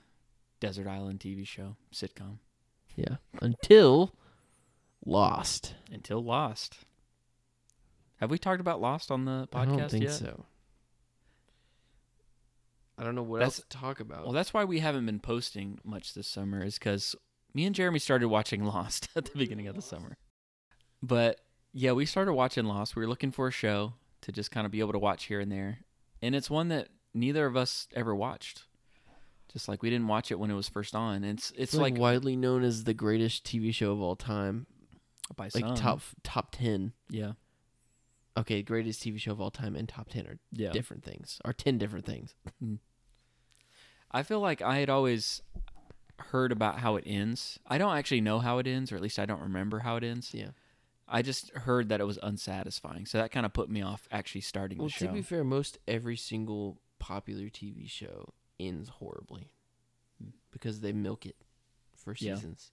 [0.60, 2.40] desert island TV show sitcom
[3.00, 3.16] Yeah.
[3.40, 4.12] Until
[5.04, 5.74] Lost.
[5.90, 6.76] until Lost.
[8.16, 10.12] Have we talked about Lost on the podcast I don't think yet?
[10.12, 10.44] so.
[12.98, 14.24] I don't know what That's- else to talk about.
[14.24, 17.16] Well, that's why we haven't been posting much this summer, is because
[17.54, 20.18] me and Jeremy started watching Lost at the beginning of the summer.
[21.02, 21.40] But
[21.72, 22.94] yeah, we started watching Lost.
[22.94, 25.40] We were looking for a show to just kind of be able to watch here
[25.40, 25.78] and there.
[26.20, 28.64] And it's one that neither of us ever watched.
[29.52, 31.24] Just like we didn't watch it when it was first on.
[31.24, 34.66] It's it's it's like, like, widely known as the greatest TV show of all time.
[35.36, 35.74] by Like some.
[35.74, 36.92] top top ten.
[37.08, 37.32] Yeah.
[38.36, 40.70] Okay, greatest TV show of all time and top ten are Yeah.
[40.70, 41.40] different things.
[41.44, 42.34] Are ten different things.
[42.60, 42.76] Hmm.
[44.10, 45.42] I feel like I had always
[46.18, 47.58] heard about how it ends.
[47.66, 50.04] I don't actually know how it ends, or at least I don't remember how it
[50.04, 50.30] ends.
[50.34, 50.50] Yeah.
[51.08, 54.42] I just heard that it was unsatisfying, so that kind of put me off actually
[54.42, 55.06] starting Well, the show.
[55.06, 59.50] to be fair, most every single popular TV show ends horribly
[60.52, 61.36] because they milk it
[61.96, 62.34] for Yeah.
[62.36, 62.72] seasons.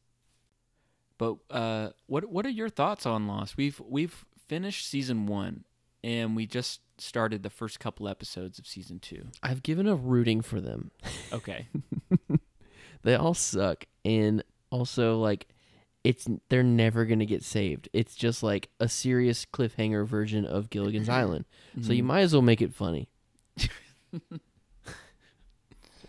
[1.18, 3.58] but uh, what what are your thoughts on Lost?
[3.58, 5.64] We've we've finished season one,
[6.04, 9.28] and we just started the first couple episodes of season two.
[9.44, 10.92] I've given up rooting for them.
[11.32, 11.68] Okay,
[13.04, 15.48] They all suck, and also like,
[16.04, 17.90] it's they're never gonna get saved.
[17.94, 21.46] It's just like a serious cliffhanger version of Gilligan's Island.
[21.82, 22.08] So you Mhm.
[22.08, 23.08] might as well make it funny.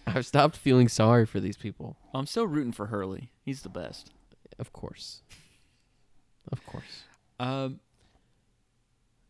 [0.17, 1.97] I've stopped feeling sorry for these people.
[2.15, 3.31] I'm still rooting for Hurley.
[3.45, 4.11] He's the best.
[4.59, 5.23] Of course,
[6.51, 7.05] of course.
[7.39, 7.79] Um,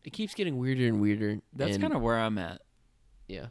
[0.03, 1.39] It keeps getting weirder and weirder.
[1.53, 2.61] that's and- kind of where I'm at.
[3.27, 3.47] yeah.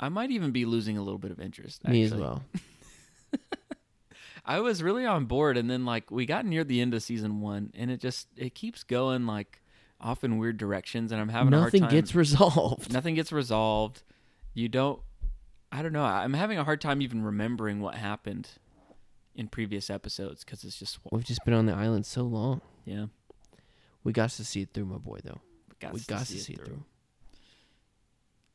[0.00, 1.86] I might even be losing a little bit of interest.
[1.86, 2.42] Me as well.
[4.46, 7.40] I was really on board, and then like we got near the end of season
[7.40, 9.62] one, and it just it keeps going like
[10.00, 11.98] off in weird directions, and I'm having Nothing a hard time.
[12.00, 12.92] gets resolved.
[12.92, 14.02] nothing gets resolved.
[14.52, 15.00] You don't.
[15.76, 16.04] I don't know.
[16.04, 18.48] I'm having a hard time even remembering what happened
[19.34, 22.60] in previous episodes because it's just We've just been on the island so long.
[22.84, 23.06] yeah.
[24.04, 25.18] We got to see it through, my boy.
[25.24, 25.40] Though
[25.80, 26.66] Got we to got see to it see it through.
[26.66, 26.84] through.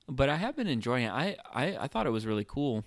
[0.08, 1.12] But I have been enjoying it.
[1.12, 2.86] I, I I thought it was really cool,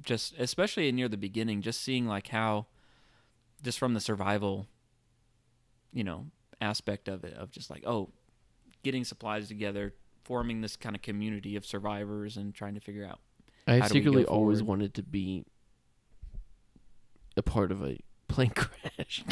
[0.00, 2.66] just especially near the beginning, just seeing like how,
[3.62, 4.66] just from the survival,
[5.92, 6.26] you know,
[6.60, 8.10] aspect of it, of just like oh,
[8.82, 9.94] getting supplies together,
[10.24, 13.20] forming this kind of community of survivors, and trying to figure out.
[13.66, 14.68] I How do we go secretly always forward?
[14.68, 15.44] wanted to be
[17.36, 17.98] a part of a
[18.28, 19.24] plane crash.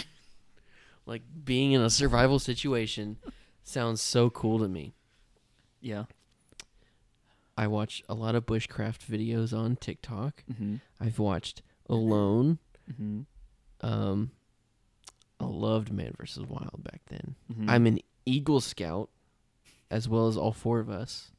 [1.06, 3.16] like being in a survival situation
[3.64, 4.94] sounds so cool to me.
[5.80, 6.04] Yeah.
[7.56, 10.44] I watch a lot of bushcraft videos on TikTok.
[10.50, 10.76] Mm-hmm.
[11.00, 12.58] I've watched Alone.
[12.90, 13.20] Mm-hmm.
[13.86, 14.30] Um,
[15.38, 16.44] I loved Man vs.
[16.46, 17.34] Wild back then.
[17.52, 17.68] mm-hmm.
[17.68, 19.10] I'm an Eagle Scout,
[19.90, 21.32] as well as all four of us.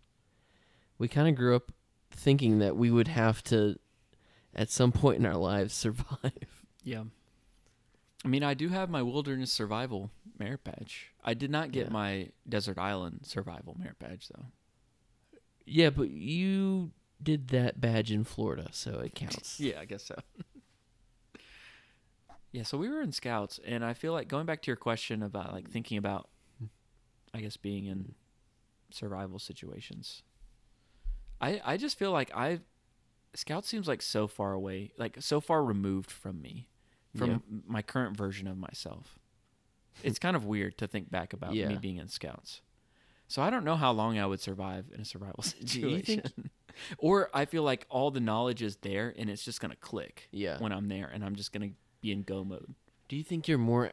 [1.00, 1.72] We kind of grew up
[2.12, 3.78] thinking that we would have to,
[4.56, 6.64] at some point in our lives, survive.
[6.84, 7.04] Yeah.
[8.24, 11.12] I mean, I do have my wilderness survival merit badge.
[11.24, 11.94] I did not get Yeah.
[11.94, 14.46] my desert island survival merit badge though.
[15.66, 19.60] Yeah, but you did that badge in Florida, so it counts.
[19.60, 20.16] Yeah, I guess so.
[22.52, 25.24] yeah, so we were in scouts, and I feel like going back to your question
[25.24, 26.28] about like thinking about,
[27.34, 28.14] I guess being in
[28.92, 30.22] survival situations.
[31.42, 32.60] I I just feel like I,
[33.34, 36.68] scout seems like so far away, like so far removed from me,
[37.18, 37.38] from Yeah.
[37.68, 39.18] my current version of myself.
[40.04, 42.62] It's kind of weird to think back about me being in scouts.
[43.28, 46.22] So I don't know how long I would survive in a survival situation.
[46.22, 46.50] think-
[46.98, 50.60] or I feel like all the knowledge is there and it's just gonna click Yeah.
[50.60, 52.74] when I'm there, and I'm just gonna be in go mode.
[53.10, 53.92] Do you think you're more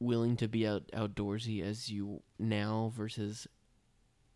[0.00, 3.46] willing to be out outdoorsy as you now versus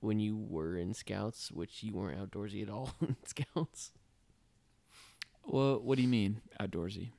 [0.05, 3.93] when you were in scouts, which you weren't outdoorsy at all in scouts?
[5.47, 7.11] Well, what do you mean outdoorsy?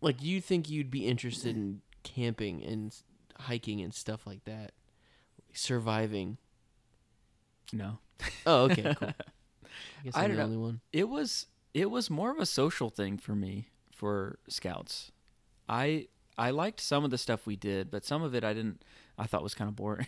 [0.00, 2.94] Like, you think you'd be interested in camping and
[3.40, 4.72] hiking and stuff like that,
[5.52, 6.38] surviving?
[7.72, 7.98] No.
[8.46, 9.08] Oh, okay, cool.
[9.12, 10.44] I guess I I'm don't the know.
[10.44, 10.80] only one.
[10.92, 15.10] it was it was more of a social thing for me for scouts.
[15.68, 16.06] I
[16.38, 18.82] I liked some of the stuff we did, but some of it I didn't.
[19.18, 20.06] I thought was kind of boring.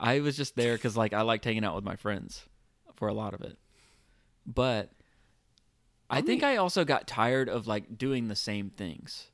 [0.00, 2.44] I was just there because like I liked hanging out with my friends
[2.96, 3.58] for a lot of it,
[4.46, 4.90] but
[6.08, 9.28] I How think many- I also got tired of like doing the same things.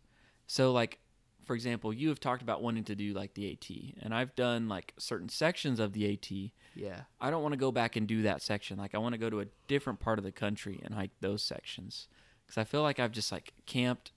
[0.46, 0.98] So like
[1.44, 3.70] for example, you have talked about wanting to do like the AT,
[4.04, 6.50] and I've done like certain sections of the AT.
[6.74, 7.02] Yeah.
[7.20, 8.76] I don't want to go back and do that section.
[8.78, 11.44] Like I want to go to a different part of the country and hike those
[11.44, 12.08] sections
[12.44, 14.10] because I feel like I've just like camped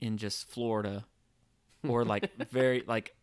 [0.00, 1.04] in just Florida
[1.86, 3.14] or like very like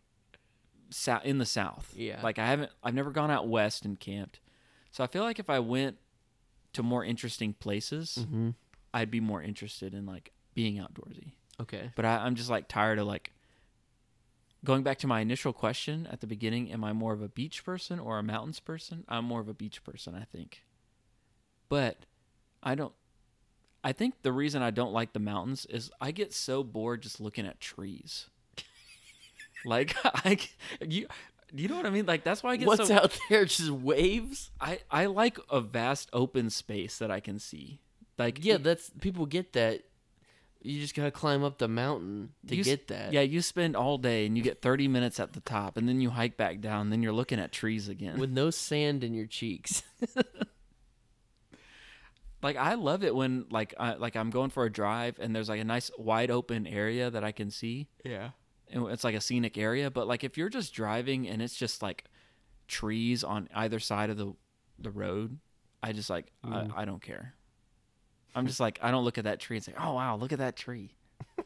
[0.96, 1.94] sou- in the south.
[1.96, 2.20] Yeah.
[2.24, 4.40] Like I haven't I've never gone out west and camped.
[4.92, 5.98] So I feel like if I went
[6.74, 8.50] to more interesting places, Mm-hmm.
[8.94, 11.32] I'd be more interested in like being outdoorsy.
[11.60, 11.92] Okay.
[11.96, 13.34] But I, I'm just like tired of like
[14.64, 16.72] going back to my initial question at the beginning.
[16.72, 19.04] Am I more of a beach person or a mountains person?
[19.10, 20.64] I'm more of a beach person, I think.
[21.68, 22.06] But
[22.64, 22.94] I don't.
[23.84, 27.20] I think the reason I don't like the mountains is I get so bored just
[27.20, 28.28] looking at trees.
[29.66, 30.38] Like I,
[30.82, 31.08] you,
[31.54, 32.06] you know what I mean?
[32.06, 32.68] Like that's why I get so.
[32.70, 32.96] What's so.
[32.96, 33.46] out there?
[33.46, 34.52] Just waves?
[34.60, 37.80] I I like a vast open space that I can see.
[38.18, 39.84] Like Yeah, that's people get that.
[40.62, 43.14] You just gotta climb up the mountain to You get that.
[43.14, 46.02] Yeah, you spend all day and you get 30 minutes at the top, and then
[46.02, 46.82] you hike back down.
[46.82, 48.18] And Then you're looking at trees again.
[48.18, 49.84] With no sand in your cheeks.
[52.46, 55.50] like I love it when like I, like I'm going for a drive and there's
[55.50, 58.30] like a nice wide open area that I can see, yeah.
[58.70, 59.90] It's like a scenic area.
[59.92, 62.06] But like if you're just driving and it's just like
[62.68, 64.34] trees on either side of the
[64.80, 65.40] the road,
[65.84, 66.72] I just like Mm.
[66.76, 67.34] I, I don't care.
[68.36, 70.40] I'm just like I don't look at that tree and say, "Oh wow, look at
[70.40, 70.94] that tree."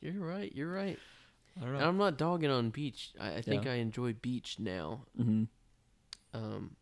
[0.00, 0.52] You're right.
[0.54, 0.98] You're right.
[1.60, 3.10] I don't And I'm not dogging on beach.
[3.18, 3.72] I, I think Yeah.
[3.72, 5.02] I enjoy beach now.
[5.16, 5.44] hmm
[6.32, 6.76] Um,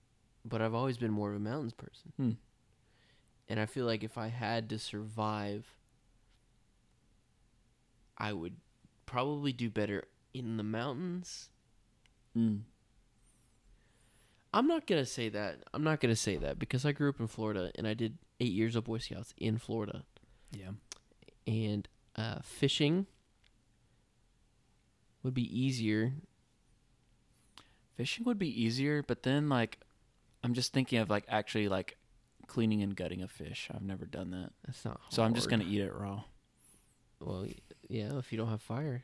[0.44, 2.12] but I've always been more of a mountains person.
[2.16, 2.30] Hmm.
[3.48, 5.66] And I feel like if I had to survive,
[8.18, 8.56] I would
[9.04, 11.50] probably do better in the mountains.
[12.36, 12.62] Mm.
[14.52, 15.58] I'm not gonna say that.
[15.74, 18.52] I'm not gonna say that because I grew up in Florida and I did eight
[18.52, 20.04] years of Boy Scouts in Florida.
[20.50, 20.70] Yeah.
[21.46, 23.06] And uh, fishing
[25.22, 26.14] would be easier.
[27.96, 29.78] Fishing would be easier, but then like
[30.42, 31.96] I'm just thinking of like actually like
[32.46, 33.68] cleaning and gutting a fish.
[33.74, 34.50] I've never done that.
[34.64, 35.00] That's not.
[35.08, 36.22] So I'm just going to eat it raw.
[37.20, 37.46] Well,
[37.88, 38.18] yeah.
[38.18, 39.02] If you don't have fire,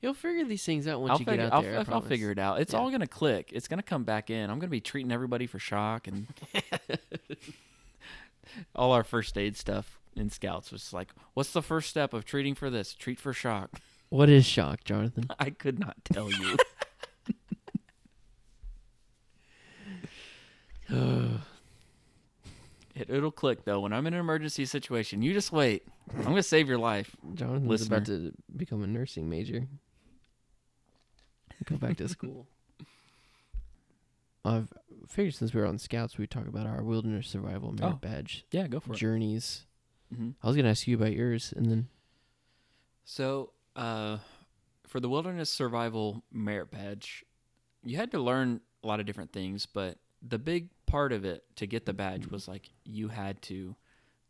[0.00, 1.78] you'll figure these things out once I'll you figure, get out I'll, there.
[1.78, 2.60] I'll- I'll figure it out.
[2.60, 2.80] It's Yeah.
[2.80, 3.50] all going to click.
[3.52, 4.44] It's going to come back in.
[4.50, 6.26] I'm going to be treating everybody for shock and
[8.74, 12.54] all our first aid stuff in scouts was like, what's the first step of treating
[12.54, 12.94] for this?
[12.94, 13.70] Treat for shock.
[14.10, 15.26] What is shock, Jonathan?
[15.38, 16.56] I could not tell you.
[22.94, 23.80] It, it'll click though.
[23.80, 25.86] When I'm in an emergency situation, you just wait.
[26.24, 27.14] I'm to save your life.
[27.34, 29.66] Jonathan's about to become a nursing major.
[31.64, 32.46] Go back to school.
[34.44, 34.72] I've
[35.06, 38.44] figured since we were on scouts, we talk about our wilderness survival merit Oh, badge
[38.50, 38.96] Yeah, go for it.
[38.96, 39.66] journeys.
[40.14, 41.88] hmm I was gonna ask you about yours, and then
[43.04, 44.18] So, uh,
[44.86, 47.24] for the Wilderness Survival Merit Badge,
[47.84, 51.44] you had to learn a lot of different things, but the big part of it
[51.56, 53.74] to get the badge was like you had to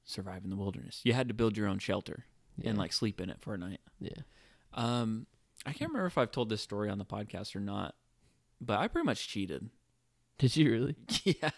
[0.04, 1.00] survive in the wilderness.
[1.04, 2.24] You had to build your own shelter
[2.64, 3.80] and like sleep in it for a night.
[4.00, 4.10] yeah,
[4.72, 5.26] Um,
[5.66, 7.94] I can't remember if I've told this story on the podcast or not,
[8.60, 9.68] but I pretty much cheated.
[10.38, 10.96] did you really?
[11.24, 11.50] yeah.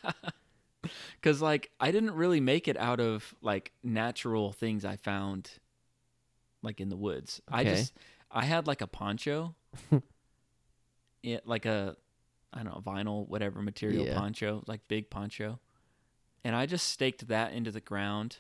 [1.23, 5.51] Cuz like I didn't really make it out of like natural things I found
[6.63, 7.41] like in the woods.
[7.49, 7.71] I Okay.
[7.75, 7.93] just
[8.31, 9.55] I had like a poncho.
[11.23, 11.97] it like a
[12.55, 14.19] I don't know, vinyl whatever material Yeah.
[14.19, 15.59] poncho, like big poncho.
[16.45, 18.39] And I just staked that into the ground.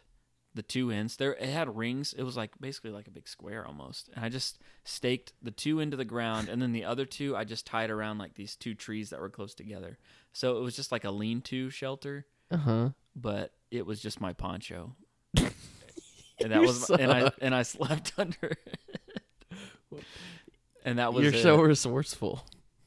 [0.54, 2.12] The two ends there it had rings.
[2.12, 4.08] It was like basically like a big square almost.
[4.14, 7.42] And I just staked the two into the ground and then the other two I
[7.44, 9.98] just tied around like these two trees that were close together.
[10.32, 12.88] So it was just like a lean-to shelter, Uh huh.
[13.16, 14.94] but it was just my poncho.
[15.36, 18.78] and that was and I and I slept under it.
[20.84, 21.42] and that was You're it.
[21.42, 22.44] so resourceful.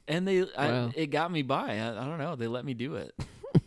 [0.08, 1.80] And they I, it got me by.
[1.80, 2.36] I, I don't know.
[2.36, 3.13] They let me do it.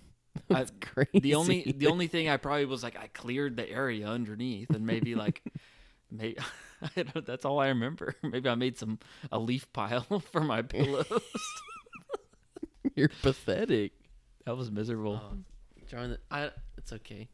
[0.50, 1.20] I, That's crazy.
[1.20, 4.87] the only the only thing I probably was like I cleared the area underneath and
[4.87, 5.42] maybe like
[6.11, 6.38] maybe
[6.96, 8.14] I don't, that's all I remember.
[8.22, 8.98] Maybe I made some
[9.31, 11.07] a leaf pile for my pillows.
[12.94, 13.92] You're pathetic.
[14.44, 15.20] that was miserable.
[15.88, 17.29] John, I it's okay.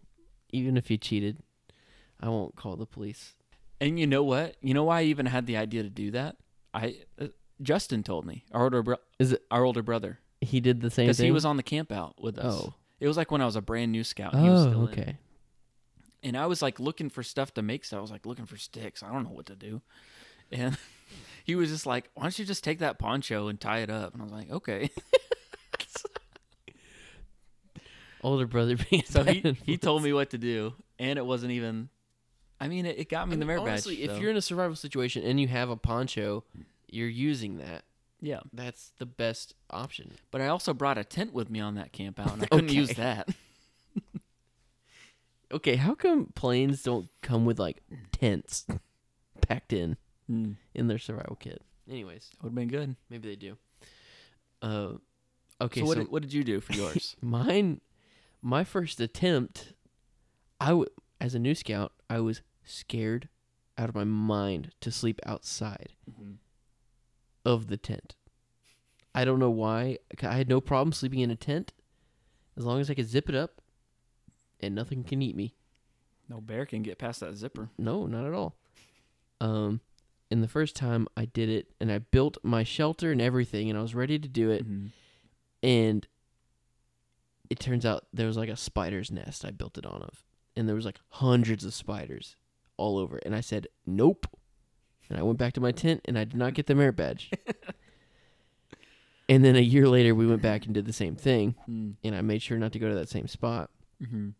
[0.50, 1.38] Even if you cheated,
[2.20, 3.34] I won't call the police.
[3.80, 4.56] And you know what?
[4.62, 6.36] You know why I even had the idea to do that?
[6.72, 7.26] I uh,
[7.62, 11.06] Justin told me our older bro- Is it our older brother he did the same
[11.06, 11.26] because thing?
[11.26, 12.54] he was on the camp out with us.
[12.62, 12.74] Oh.
[13.00, 14.32] It was like when I was a brand new scout.
[14.34, 14.92] and he was Oh, still in.
[14.92, 15.18] okay.
[16.22, 18.56] and I was like looking for stuff to make So I was like looking for
[18.56, 19.02] sticks.
[19.02, 19.80] I don't know what to do.
[20.52, 20.76] And
[21.44, 24.12] he was just like, "Why don't you just take that poncho and tie it up?"
[24.12, 24.90] And I was like, "Okay."
[28.22, 31.88] Older brother being So he he told me what to do, and it wasn't even.
[32.58, 34.04] I mean, it, it got me I the mean, merit honestly, badge.
[34.06, 36.42] if so- you're in a survival situation and you have a poncho,
[36.96, 37.84] you're using that.
[38.20, 40.12] yeah, That's the best option.
[40.30, 42.70] but I also brought a tent with me on that camp out, and I couldn't
[42.72, 43.28] use that.
[45.52, 47.80] Okay, how come planes don't come with like
[48.12, 48.66] tents
[49.40, 49.96] packed in
[50.28, 51.62] Mm, in their survival kit?
[51.88, 52.96] Anyways, would have been good.
[53.08, 53.56] maybe they do.
[54.60, 54.94] Uh,
[55.60, 57.14] okay, so what did, what did you do for yours?
[57.22, 57.80] mine,
[58.42, 59.72] my first attempt,
[60.60, 60.88] I w-
[61.20, 63.28] as a new scout, I was scared
[63.78, 65.90] out of my mind to sleep outside
[67.46, 68.14] of the tent.
[69.14, 69.98] I don't know why.
[70.22, 71.72] I had no problem sleeping in a tent
[72.58, 73.62] as long as I could zip it up
[74.60, 75.54] and nothing can eat me.
[76.28, 77.70] no bear can get past that zipper.
[77.78, 78.56] No, not at all.
[79.40, 79.80] Um,
[80.30, 83.78] and the first time I did it, and I built my shelter and everything, and
[83.78, 84.90] I was ready to do it, Mhm.
[85.62, 86.08] and
[87.48, 90.24] it turns out there was like a spider's nest I built it on of,
[90.56, 92.34] and there was like hundreds of spiders
[92.76, 94.26] all over, and I said nope,
[95.08, 97.30] and I went back to my tent, and I did not get the merit badge.
[99.28, 101.94] and then a year later, we went back and did the same thing, Mm.
[102.04, 103.70] and I made sure not to go to that same spot.
[104.02, 104.34] Mhm.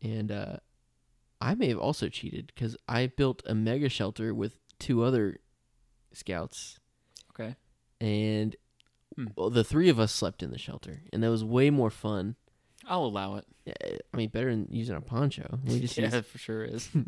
[0.00, 0.56] and uh,
[1.40, 5.38] I may have also cheated because I built a mega shelter with two other
[6.12, 6.78] scouts,
[7.30, 7.56] Okay.
[8.00, 8.54] and
[9.16, 9.26] Hmm.
[9.36, 12.34] well, the three of us slept in the shelter, and that was way more fun.
[12.86, 13.46] I'll allow it.
[14.12, 15.58] I mean, better than using a poncho.
[15.64, 16.88] We just Yeah, used, for sure is.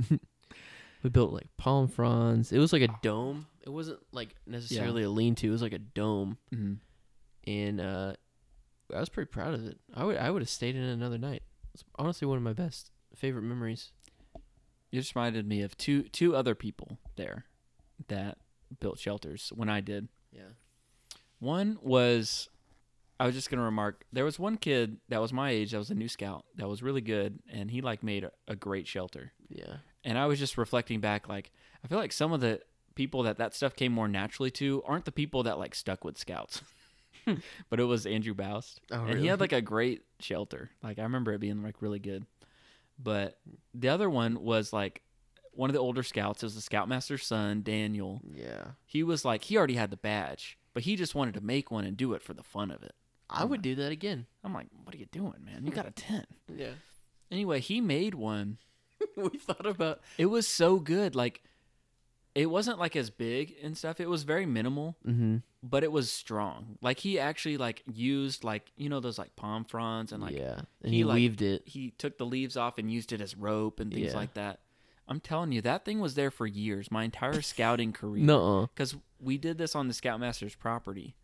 [1.03, 2.53] we built like palm fronds.
[2.53, 3.47] It was like a dome.
[3.63, 5.49] It wasn't like necessarily a lean-to.
[5.49, 6.79] It was like a dome, Mhm.
[7.47, 8.15] and uh,
[8.95, 9.79] I was pretty proud of it.
[9.95, 11.43] I would I would have stayed in another night.
[11.75, 13.93] It's honestly one of my best favorite memories.
[14.91, 17.45] You just reminded me of two two other people there
[18.09, 18.39] that
[18.81, 20.09] built shelters when I did.
[20.33, 20.51] Yeah.
[21.39, 22.49] One was
[23.19, 25.91] I was just gonna remark there was one kid that was my age that was
[25.91, 29.33] a new scout that was really good and he like made a, a great shelter.
[29.49, 29.77] Yeah.
[30.07, 31.51] And I was just reflecting back like
[31.85, 32.61] I feel like some of the
[32.95, 36.16] people that that stuff came more naturally to aren't the people that like stuck with
[36.16, 36.62] scouts.
[37.71, 38.81] but it was Andrew Boust.
[38.90, 40.71] Oh, and he had like a great shelter.
[40.83, 42.25] Like I remember it being like really good.
[42.99, 43.38] But
[43.75, 45.03] the other one was like
[45.53, 46.42] one of the older scouts.
[46.42, 48.23] It was the scoutmaster's son, Daniel.
[48.33, 48.69] yeah.
[48.87, 51.85] He was like he already had the badge, but he just wanted to make one
[51.85, 52.95] and do it for the fun of it.
[53.29, 54.27] I would do that again.
[54.45, 55.66] I'm like, what are you doing, man?
[55.66, 56.27] You got a tent.
[56.55, 56.75] Yeah.
[57.29, 58.59] Anyway, he made one.
[59.17, 61.15] we thought about It was so good.
[61.15, 61.43] Like
[62.35, 63.99] it wasn't like as big and stuff.
[64.01, 65.39] It was very minimal, mm-hmm.
[65.63, 66.77] but it was strong.
[66.83, 70.61] Like he actually like used like you know those like palm fronds and like yeah,
[70.83, 71.63] and he, he, like- weaved it.
[71.67, 74.17] he took the leaves off and used it as rope and things Yeah.
[74.17, 74.61] like that.
[75.09, 78.25] I'm telling you, that thing was there for years, my entire scouting career.
[78.25, 81.15] No, because we did this on the Scoutmaster's property,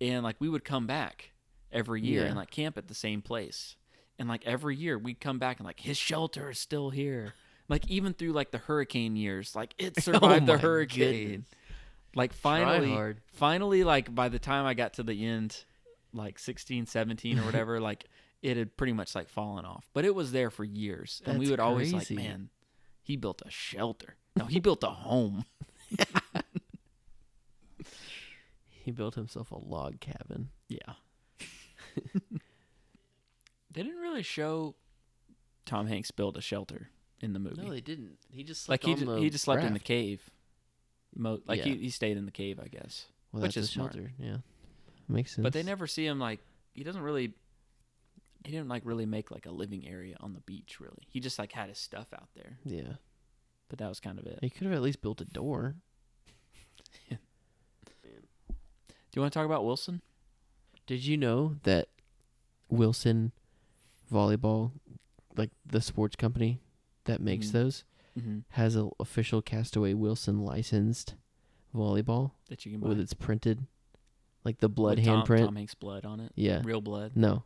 [0.00, 1.32] and like we would come back
[1.70, 2.28] every year Yeah.
[2.28, 3.76] and like camp at the same place,
[4.18, 7.34] and like every year we'd come back and like his shelter is still here.
[7.68, 11.28] Like even through like the hurricane years, like it oh survived the Oh my hurricane.
[11.28, 11.46] goodness.
[12.14, 15.64] Like finally, finally, like by the time I got to the end,
[16.12, 18.04] like 16, 17 or whatever, like
[18.42, 19.86] it had pretty much like fallen off.
[19.92, 22.48] But it was there for years, and we That's would always like, man,
[23.02, 24.16] he built a shelter.
[24.36, 25.44] No, he built a home.
[28.70, 30.48] he built himself a log cabin.
[30.68, 30.94] Yeah.
[33.70, 34.74] They didn't really show
[35.66, 36.88] Tom Hanks build a shelter
[37.20, 37.62] in the movie.
[37.62, 38.18] No, they didn't.
[38.30, 40.30] He just like slept he on ju- the he just slept in the cave.
[41.16, 41.76] Mo- like he, Yeah.
[41.76, 43.06] he stayed in the cave, I guess.
[43.32, 43.92] Well, which that's is a smart.
[43.94, 44.12] shelter.
[44.18, 44.36] Yeah,
[45.08, 45.42] makes sense.
[45.42, 46.40] But they never see him like
[46.74, 47.32] he doesn't really
[48.44, 51.06] he didn't like really make like a living area on the beach really.
[51.10, 52.58] He just like had his stuff out there.
[52.64, 52.94] Yeah,
[53.68, 54.38] But that was kind of it.
[54.40, 55.74] he could have at least built a door.
[57.10, 57.16] Do
[59.14, 60.02] you want to talk about Wilson?
[60.86, 61.88] Did you know that
[62.68, 63.32] Wilson
[64.08, 64.72] Volleyball,
[65.36, 66.60] like the sports company
[67.04, 67.52] that makes Mhm.
[67.52, 67.84] those,
[68.18, 68.38] Mm-hmm.
[68.50, 71.14] has an official Cast Away Wilson licensed
[71.74, 72.88] volleyball That you can buy.
[72.88, 73.66] with its printed
[74.44, 75.44] like the blood With Tom, handprint.
[75.44, 76.32] Tom Hanks blood on it.
[76.34, 76.62] Yeah.
[76.64, 77.12] Real blood.
[77.14, 77.44] No,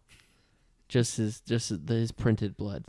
[0.88, 2.84] just his just his, his printed blood.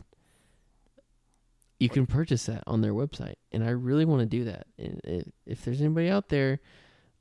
[1.80, 4.66] You can purchase that on their website, and I really want to do that.
[4.78, 6.60] And if, if there's anybody out there,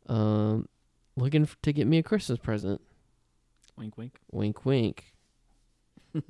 [0.07, 0.69] um,
[1.17, 2.79] looking to get me a Christmas present,
[3.77, 4.19] Wink, wink.
[4.31, 5.12] wink, wink,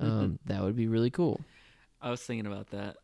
[0.00, 1.40] um, that would be really cool.
[2.00, 2.96] I was thinking about that.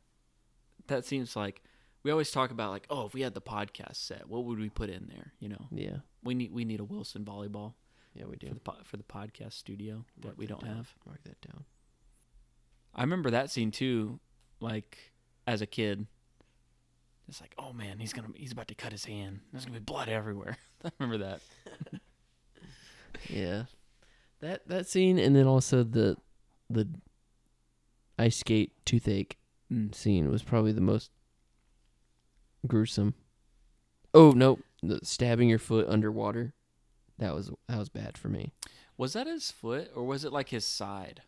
[0.89, 1.63] That seems like
[2.03, 4.69] we always talk about like, oh, if we had the podcast set, what would we
[4.69, 5.33] put in there?
[5.41, 7.75] You know, Yeah, we need we need a Wilson volleyball
[8.15, 8.49] yeah, we for do.
[8.55, 10.77] the po- for the podcast studio that Mark we don't down.
[10.77, 10.95] have.
[11.07, 11.65] Mark that down.
[12.95, 14.19] I remember that scene too,
[14.61, 15.13] like
[15.47, 16.07] as a kid.
[17.29, 19.41] It's like, oh man, he's gonna he's about to cut his hand.
[19.53, 20.57] There's gonna be blood everywhere.
[20.85, 21.41] I remember that.
[23.29, 23.65] Yeah,
[24.41, 26.17] that that scene, and then also the
[26.71, 26.89] the
[28.19, 29.37] ice skate toothache
[29.73, 29.95] Mm.
[29.95, 31.11] scene was probably the most
[32.67, 33.15] gruesome.
[34.13, 36.55] Oh no, the stabbing your foot underwater.
[37.19, 38.53] That was that was bad for me.
[38.97, 41.23] Was that his foot or was it like his side?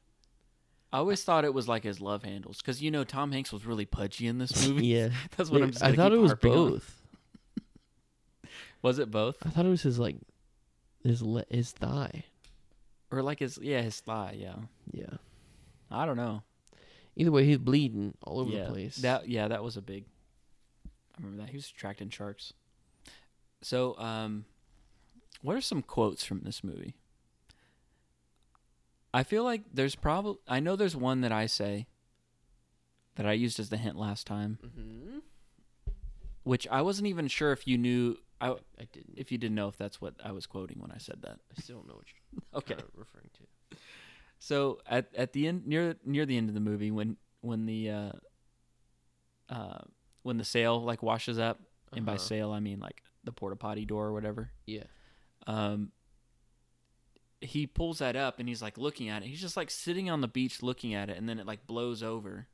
[0.93, 3.65] I always thought it was like his love handles because you know Tom Hanks was
[3.65, 4.87] really pudgy in this movie.
[4.89, 5.73] yeah, That's what I'm.
[5.81, 6.99] I thought it was both.
[8.83, 10.17] Was it both I thought it was his like
[11.05, 12.25] his le- his thigh.
[13.13, 14.35] or like his yeah his thigh?
[14.37, 14.57] Yeah,
[14.91, 15.19] Yeah.
[15.93, 16.43] I don't know.
[17.17, 18.97] Either way, he's bleeding all over yeah, the place.
[18.97, 20.05] That yeah, that was a big.
[21.15, 22.55] I remember that he was attracting sharks.
[23.61, 24.47] So, um,
[25.43, 26.95] what are some quotes from this movie?
[29.15, 31.87] I feel like there's probably I know there's one that I say
[33.17, 35.19] that I used as the hint last time, hmm
[36.45, 38.17] which I wasn't even sure if you knew.
[38.41, 38.49] I
[38.81, 39.15] I didn't.
[39.17, 41.39] if you didn't know if that's what I was quoting when I said that.
[41.57, 42.83] I still don't know what you're Okay.
[42.97, 43.43] referring to.
[44.45, 47.91] So at at the end near near the end of the movie when when the
[47.91, 48.13] uh
[49.49, 49.79] uh
[50.23, 51.61] when the sail like washes up
[51.93, 52.19] and by Uh-huh.
[52.25, 54.51] sail I mean like the porta potty door or whatever.
[54.67, 54.83] Yeah.
[55.47, 55.93] Um
[57.41, 59.27] he pulls that up and he's like looking at it.
[59.27, 62.03] He's just like sitting on the beach looking at it and then it like blows
[62.03, 62.47] over.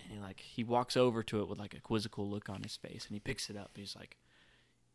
[0.00, 2.76] And he like he walks over to it with like a quizzical look on his
[2.76, 3.70] face and he picks it up.
[3.76, 4.16] He's like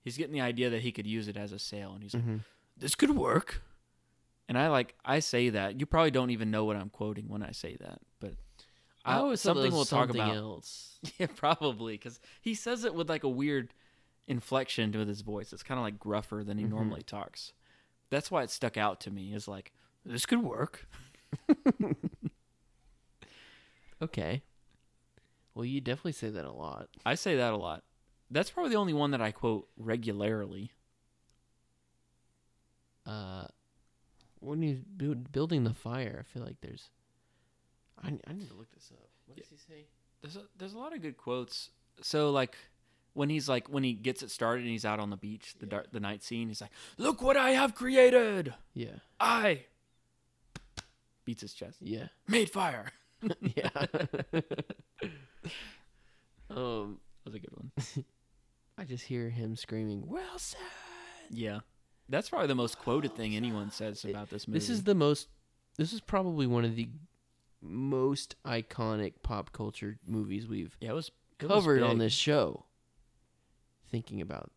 [0.03, 2.23] he's getting the idea that he could use it as a sail and he's like
[2.23, 2.37] hmm
[2.75, 3.61] this could work.
[4.53, 5.79] And I like I say that.
[5.79, 8.35] You probably don't even know what I'm quoting when I say that, but
[9.03, 10.35] I always something we'll talk something about.
[10.35, 10.99] else.
[11.17, 13.73] Yeah, probably because he says it with like a weird
[14.27, 15.53] inflection to his voice.
[15.53, 16.69] It's kind of like gruffer than he Mhm.
[16.69, 17.51] normally talks.
[18.11, 19.33] That's why it stuck out to me.
[19.33, 19.73] Is like
[20.05, 20.87] this could work.
[24.01, 24.43] Okay.
[25.55, 26.89] Well, you definitely say that a lot.
[27.05, 27.83] I say that a lot.
[28.29, 30.73] That's probably the only one that I quote regularly.
[33.05, 33.45] Uh,
[34.43, 36.89] when he's build, building the fire, I feel like there's.
[38.03, 39.09] I, I need to look this up.
[39.25, 39.85] What does he say?
[40.21, 41.69] There's a, there's a lot of good quotes.
[42.01, 42.55] So like
[43.13, 45.65] when he's like when he gets it started and he's out on the beach, the
[45.65, 48.53] dark, the night scene, he's like, "Look what I have created!
[48.73, 48.95] Yeah.
[49.19, 49.65] I
[51.25, 51.77] beats his chest.
[51.81, 52.07] Yeah.
[52.27, 52.91] Made fire."
[53.41, 53.69] yeah.
[56.49, 57.71] um, That was a good one.
[58.77, 60.59] I just hear him screaming, "Wilson!"
[61.29, 61.59] Yeah,
[62.13, 64.59] that's probably the most quoted thing anyone says about this movie.
[64.59, 65.27] This is the most.
[65.77, 66.87] This is probably one of the
[67.61, 72.65] most iconic pop culture movies we've yeah, it was it was covered on this show.
[73.89, 74.51] Thinking about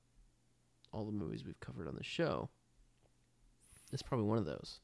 [0.92, 2.48] all the movies we've covered on the show,
[3.92, 4.80] it's probably one of those.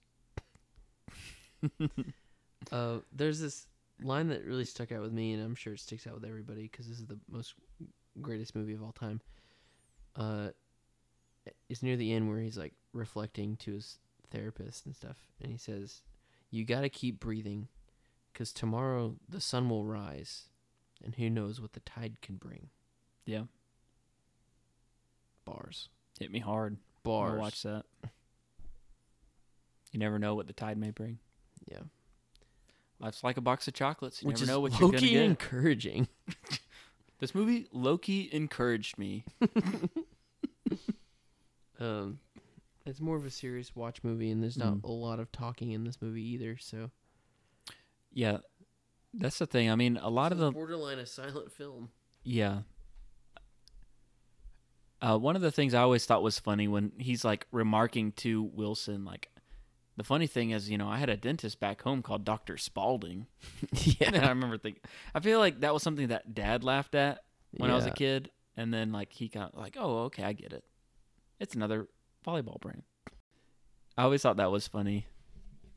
[2.72, 3.66] uh, there's this
[4.02, 6.62] line that really stuck out with me, and I'm sure it sticks out with everybody
[6.62, 7.54] because this is the most
[8.20, 9.20] greatest movie of all time.
[10.16, 10.48] Uh,
[11.68, 13.98] it's near the end where he's like reflecting to his
[14.30, 16.02] therapist and stuff, and he says,
[16.50, 17.68] "You got to keep breathing,
[18.32, 20.44] because tomorrow the sun will rise,
[21.04, 22.68] and who knows what the tide can bring."
[23.26, 23.44] Yeah,
[25.44, 25.88] Bars,
[26.18, 26.76] hit me hard.
[27.02, 27.32] bars.
[27.32, 27.84] I'll watch that.
[29.90, 31.18] You never know what the tide may bring.
[31.70, 31.80] Yeah,
[33.00, 34.22] Life's like a box of chocolates.
[34.22, 35.22] You which never is know what you're gonna get.
[35.24, 36.08] encouraging.
[37.18, 39.24] This movie, Loki encouraged me.
[41.82, 42.18] Um,
[42.86, 44.84] it's more of a serious watch movie, and there's not Mm.
[44.84, 46.56] a lot of talking in this movie either.
[46.58, 46.90] So
[48.12, 48.38] Yeah,
[49.14, 49.70] that's the thing.
[49.70, 51.90] I mean, a lot of the borderline a silent film.
[52.24, 52.62] Yeah.
[55.00, 58.42] Uh, one of the things I always thought was funny when he's like remarking to
[58.42, 59.28] Wilson, like,
[59.96, 62.56] the funny thing is, you know, I had a dentist back home called Dr.
[62.56, 63.26] Spalding.
[63.72, 64.82] Yeah, and I remember thinking,
[65.14, 68.30] I feel like that was something that dad laughed at when I was a kid.
[68.56, 70.62] And then, like, he got like, oh, okay, I get it.
[71.42, 71.88] It's another
[72.24, 72.84] volleyball brand.
[73.98, 75.06] I always thought that was funny.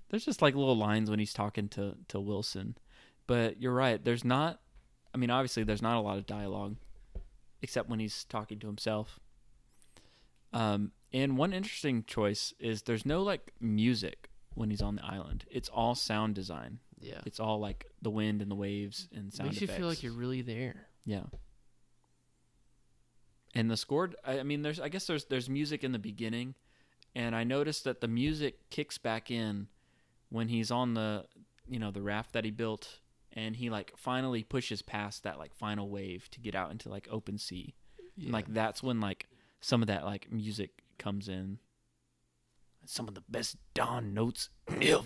[0.09, 2.77] There's just like little lines when he's talking to, to Wilson.
[3.25, 4.03] But you're right.
[4.03, 4.59] There's not,
[5.13, 6.75] I mean, obviously, there's not a lot of dialogue
[7.63, 9.19] except when he's talking to himself.
[10.53, 15.45] Um, and one interesting choice is there's no like music when he's on the island.
[15.49, 16.77] It's all sound design.
[16.99, 17.21] Yeah.
[17.25, 20.13] It's all like the wind and the waves and sound Makes you feel like you're
[20.13, 20.87] really there.
[21.05, 21.23] Yeah.
[23.55, 26.55] And the score, I mean, there's, I guess there's, there's music in the beginning,
[27.15, 29.67] and I noticed that the music kicks back in
[30.29, 31.25] when he's on the,
[31.67, 32.99] you know, the raft that he built,
[33.31, 37.07] and he like finally pushes past that like final wave to get out into like
[37.09, 37.75] open sea.
[38.21, 39.27] And, like that's when like
[39.61, 41.59] some of that like music comes in.
[42.85, 44.49] Some of the best Don notes
[44.81, 45.01] ever.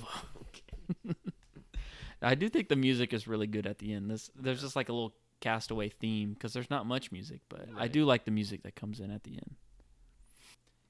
[2.22, 4.10] I do think the music is really good at the end.
[4.10, 7.88] This there's just like a little castaway theme because there's not much music, but I
[7.88, 9.56] do like the music that comes in at the end.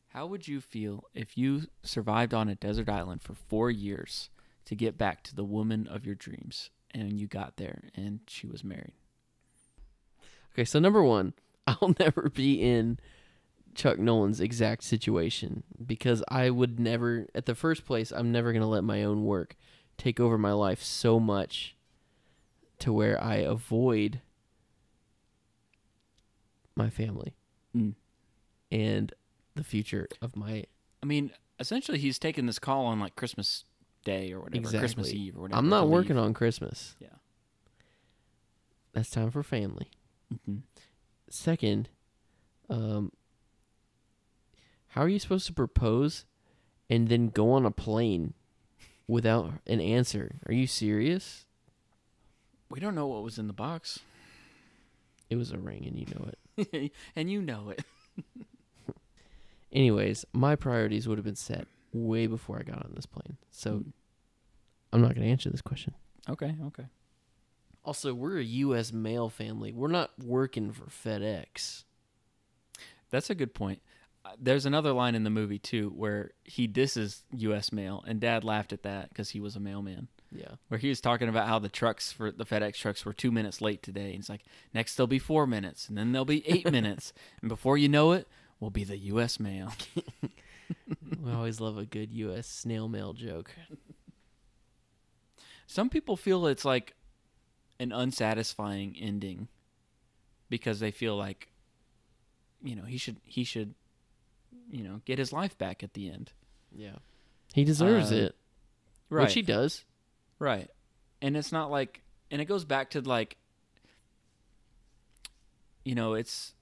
[0.09, 4.29] How would you feel if you survived on a desert island for four years
[4.65, 8.47] to get back to the woman of your dreams, and you got there and she
[8.47, 8.93] was married?
[10.53, 11.33] Okay, so number one,
[11.67, 12.99] I'll never be in
[13.75, 18.63] Chuck Noland's exact situation because I would never, at the first place, I'm never going
[18.63, 19.55] to let my own work
[19.97, 21.75] take over my life so much
[22.79, 24.21] to where I avoid
[26.79, 27.35] my family
[27.77, 27.93] Mm.
[28.71, 29.13] and
[29.53, 30.63] the future of my.
[31.03, 33.65] I mean, essentially, he's taking this call on like Christmas
[34.03, 35.59] Day or whatever, Christmas Eve or whatever.
[35.59, 36.25] I'm not working leave.
[36.25, 36.95] on Christmas.
[36.99, 37.09] Yeah.
[38.93, 39.89] That's time for family.
[40.33, 40.61] Mhm.
[41.29, 41.89] Second,
[42.69, 43.11] um,
[44.89, 46.25] how are you supposed to propose
[46.89, 48.33] and then go on a plane
[49.07, 50.39] without an answer?
[50.47, 51.45] Are you serious?
[52.69, 53.99] We don't know what was in the box,
[55.29, 56.39] It was a ring, and you know it.
[57.15, 57.83] and you know it.
[59.71, 63.37] Anyways, my priorities would have been set way before I got on this plane.
[63.51, 63.93] So Mm.
[64.91, 65.93] I'm not going to answer this question.
[66.27, 66.85] Okay, okay.
[67.85, 68.91] Also, we're a U.S.
[68.91, 69.71] mail family.
[69.71, 71.83] We're not working for FedEx.
[73.11, 73.81] That's a good point.
[74.25, 77.71] Uh, There's another line in the movie too where he disses U.S.
[77.71, 80.07] mail, and Dad laughed at that because he was a mailman.
[80.31, 80.51] Yeah.
[80.67, 83.61] Where he was talking about how the trucks for the FedEx trucks were two minutes
[83.61, 86.69] late today, and he's like, next there'll be four minutes, and then there'll be eight
[86.71, 88.27] minutes, and before you know it,
[88.59, 89.39] we'll be the U.S.
[89.39, 89.73] mail.
[91.23, 92.47] we always love a good U.S.
[92.47, 93.51] snail mail joke.
[95.67, 96.93] Some people feel it's like
[97.79, 99.47] an unsatisfying ending
[100.49, 101.49] because they feel like,
[102.63, 103.73] you know, he should he should,
[104.71, 106.31] you know, get his life back at the end.
[106.75, 106.97] Yeah.
[107.53, 108.35] He deserves Uh, it.
[109.09, 109.23] Right?
[109.23, 109.85] Which he does.
[110.39, 110.69] Right.
[111.21, 113.37] And it's not like and it goes back to like
[115.83, 116.53] you know, it's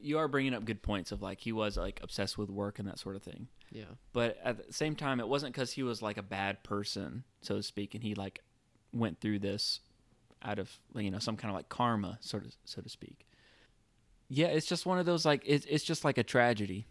[0.00, 2.88] you are bringing up good points of like he was like obsessed with work and
[2.88, 3.48] that sort of thing.
[3.70, 3.84] Yeah.
[4.12, 7.56] But at the same time it wasn't cuz he was like a bad person, so
[7.56, 8.42] to speak, and he like
[8.92, 9.80] went through this
[10.42, 13.26] out of you know some kind of like karma sort of so to speak.
[14.28, 16.86] Yeah, it's just one of those like it's it's just like a tragedy.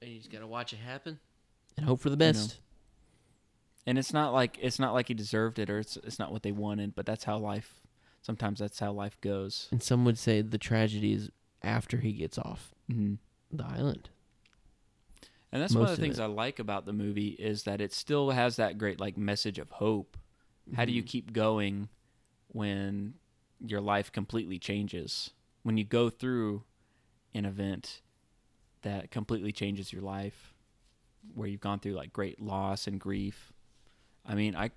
[0.00, 1.18] And you just gotta watch it happen
[1.76, 2.60] and hope for the best.
[3.88, 6.42] And it's not like it's not like he deserved it or it's it's not what
[6.42, 7.80] they wanted but that's how life
[8.20, 11.30] sometimes that's how life goes And some would say the tragedy is
[11.62, 13.14] after he gets off mm-hmm.
[13.50, 14.10] the island.
[15.50, 16.22] and that's one of the things it.
[16.22, 19.70] i like about the movie is that it still has that great like message of
[19.70, 20.16] hope
[20.76, 21.06] how do you Mhm.
[21.06, 21.88] keep going
[22.48, 23.14] when
[23.66, 25.30] your life completely changes
[25.62, 26.62] when you go through
[27.34, 28.02] an event
[28.82, 30.54] that completely changes your life
[31.34, 33.52] where you've gone through like great loss and grief
[34.28, 34.70] i mean i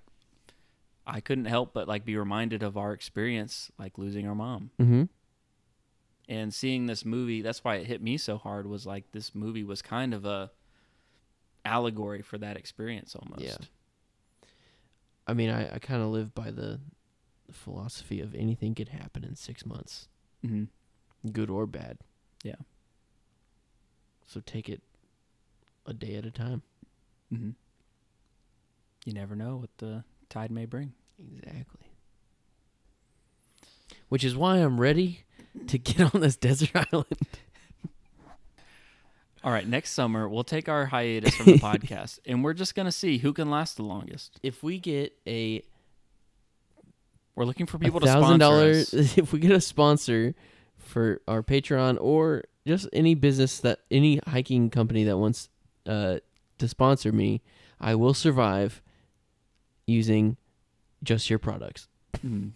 [1.06, 5.04] i couldn't help but like be reminded of our experience like losing our mom Mm-hmm.
[6.28, 9.62] and seeing this movie that's why it hit me so hard was like this movie
[9.64, 10.50] was kind of a
[11.64, 13.56] allegory for that experience almost Yeah.
[15.24, 16.80] I mean, I, I kind of live by the
[17.52, 20.08] philosophy of anything could happen in six months,
[20.44, 20.64] hmm
[21.32, 21.98] good or bad.
[22.42, 22.56] Yeah.
[24.26, 24.82] So take it
[25.86, 26.62] a day at a time.
[27.30, 27.50] hmm
[29.04, 31.86] you never know what the tide may bring Exactly.
[34.08, 35.20] Which is why I'm ready
[35.68, 37.06] to get on this desert island.
[39.44, 42.92] all right next summer we'll take our hiatus from the podcast and we're just gonna
[42.92, 45.62] see who can last the longest If we get a
[47.34, 49.18] we're looking for people to sponsor dollars, us.
[49.18, 50.34] if we get a sponsor
[50.76, 55.48] for our Patreon or just any business that any hiking company that wants
[55.86, 56.18] uh,
[56.58, 57.40] to sponsor me,
[57.80, 58.82] I will survive
[59.92, 60.36] using
[61.04, 61.88] just your products.
[62.18, 62.52] Mhm.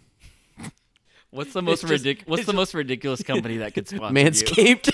[1.29, 2.27] What's the most ridiculous?
[2.29, 4.25] What's the just- most ridiculous company that could sponsor you?
[4.25, 4.87] Manscaped.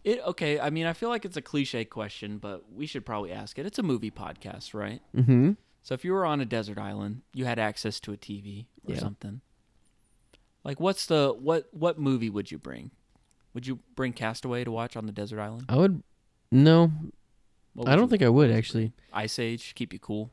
[0.04, 0.60] It okay.
[0.60, 3.68] I mean, I feel like it's a cliche question, but we should probably ask it.
[3.68, 5.00] It's a movie podcast, right?
[5.16, 5.52] mm-hmm.
[5.84, 8.94] So if you were on a desert island, you had access to a TV or
[8.96, 9.00] Yeah.
[9.00, 9.42] something.
[10.64, 12.92] Like what's the what what movie would you bring?
[13.54, 15.66] Would you bring Cast Away to watch on the desert island?
[15.68, 16.04] I would.
[16.52, 16.92] No,
[17.74, 18.92] What I don't you- think I would actually.
[19.14, 20.32] Ice Age keep you cool.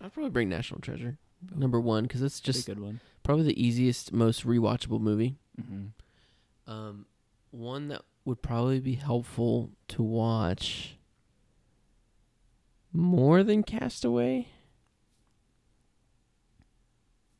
[0.00, 1.18] I'd probably bring National Treasure
[1.54, 3.00] number one because it's Just good one.
[3.22, 5.36] probably the easiest, most rewatchable movie.
[5.60, 6.70] Mm-hmm.
[6.72, 7.06] Um,
[7.50, 10.96] one that would probably be helpful to watch
[12.92, 14.48] more than Cast Away.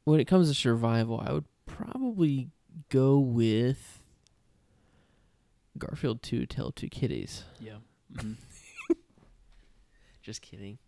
[0.05, 2.51] When it comes to survival, I would probably
[2.91, 4.03] go with
[5.79, 7.45] Garfield 2 Tail Two Kitties.
[7.61, 7.77] Yeah.
[8.19, 8.33] hmm
[10.23, 10.79] Just kidding.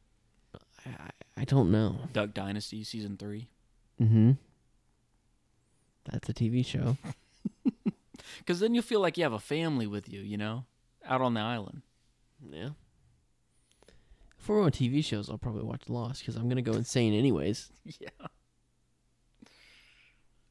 [0.85, 1.97] I, I, I don't know.
[2.12, 3.49] Duck Dynasty season three.
[4.01, 4.33] Mm-hmm.
[6.11, 6.97] That's a TV show.
[8.39, 10.64] Because then you feel like you have a family with you, you know,
[11.05, 11.83] out on the island.
[12.51, 12.71] Yeah.
[14.39, 17.71] If we're on TV shows, I'll probably watch Lost because I'm gonna go insane anyways.
[18.01, 18.09] yeah.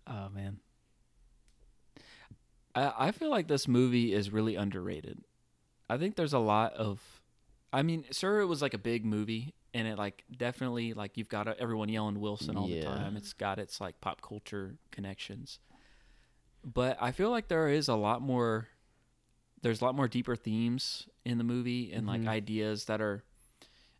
[0.07, 0.59] Oh man.
[2.73, 5.23] I I feel like this movie is really underrated.
[5.89, 7.21] I think there's a lot of
[7.73, 11.29] I mean, sure it was like a big movie and it like definitely like you've
[11.29, 13.17] got everyone yelling Wilson all the time.
[13.17, 15.59] It's got its like pop culture connections.
[16.63, 18.67] But I feel like there is a lot more
[19.61, 22.27] there's a lot more deeper themes in the movie and like Mhm.
[22.29, 23.23] ideas that are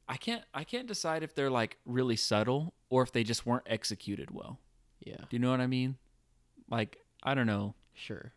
[0.07, 3.63] I can't I can't decide if they're like really subtle or if they just weren't
[3.67, 4.59] executed well.
[5.01, 5.17] Yeah.
[5.17, 5.97] Do you know what I mean?
[6.69, 7.75] Like I don't know.
[7.93, 8.33] Sure.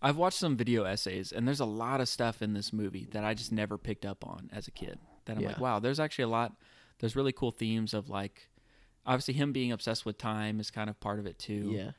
[0.00, 3.24] I've watched some video essays and there's a lot of stuff in this movie that
[3.24, 4.98] I just never picked up on as a kid.
[5.24, 6.54] That I'm like, wow, there's actually a lot
[7.00, 8.48] there's really cool themes of like
[9.06, 11.70] obviously him being obsessed with time is kind of part of it too.
[11.72, 11.90] Yeah.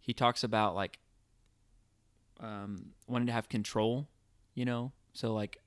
[0.00, 0.98] He talks about like
[2.40, 4.08] um wanting to have control,
[4.54, 4.92] you know?
[5.14, 5.58] So like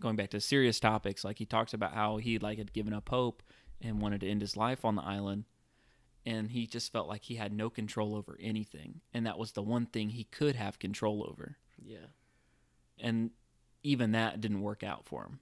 [0.00, 3.08] going back to serious topics, like he talks about how he like had given up
[3.08, 3.42] hope
[3.80, 5.44] and wanted to end his life on the island
[6.26, 9.62] and he just felt like he had no control over anything and that was the
[9.62, 12.06] one thing he could have control over Yeah.
[12.98, 13.30] and
[13.82, 15.40] even that didn't work out for him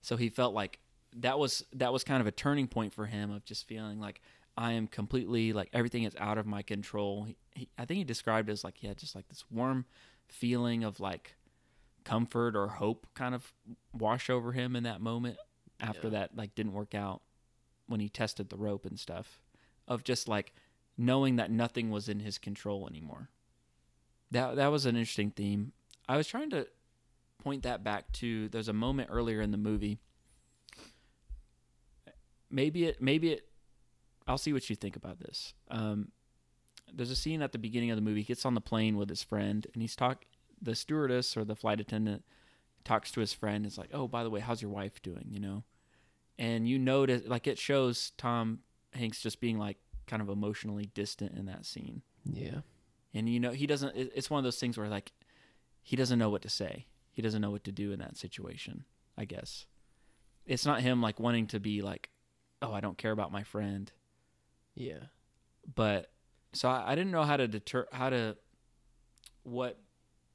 [0.00, 0.78] so he felt like
[1.16, 4.20] that was that was kind of a turning point for him of just feeling like
[4.56, 8.04] i am completely like everything is out of my control he, he, i think he
[8.04, 9.84] described it as like he had just like this warm
[10.28, 11.34] feeling of like
[12.04, 13.52] comfort or hope kind of
[13.92, 15.36] wash over him in that moment
[15.80, 16.10] after Yeah.
[16.20, 17.22] that like didn't work out
[17.86, 19.40] when he tested the rope and stuff
[19.88, 20.52] of just like
[20.96, 23.30] knowing that nothing was in his control anymore.
[24.30, 25.72] That that was an interesting theme.
[26.08, 26.66] I was trying to
[27.42, 29.98] point that back to there's a moment earlier in the movie.
[32.50, 33.44] Maybe it maybe it
[34.26, 35.54] i'll see what you think about this.
[35.70, 36.12] Um,
[36.92, 39.08] there's a scene at the beginning of the movie he gets on the plane with
[39.08, 40.24] his friend and he's talk
[40.60, 42.24] the stewardess or the flight attendant
[42.84, 45.26] talks to his friend it's like oh by the way how's your wife doing?
[45.30, 45.64] You know?
[46.38, 48.60] And you notice like it shows tom
[48.92, 49.76] hanks just being like
[50.06, 52.02] kind of emotionally distant in that scene.
[52.24, 52.60] Yeah.
[53.14, 55.12] and you know he doesn't it's one of those things where like
[55.82, 56.86] he doesn't know what to say.
[57.12, 58.84] He doesn't know what to do in that situation
[59.16, 59.66] i guess.
[60.46, 62.10] It's not him like wanting to be like
[62.62, 63.90] oh i don't care about my friend.
[64.74, 65.04] Yeah.
[65.74, 66.10] but
[66.52, 68.36] so i, I didn't know how to deter how to
[69.42, 69.78] what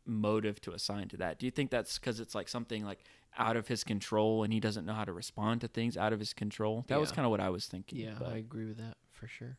[0.06, 1.40] motive to assign to that.
[1.40, 3.04] Do you think that's because it's like something like
[3.38, 6.20] out of his control and he doesn't know how to respond to things out of
[6.20, 8.14] his control that was kind of what i was thinking Yeah.
[8.20, 9.58] but I agree with that for sure.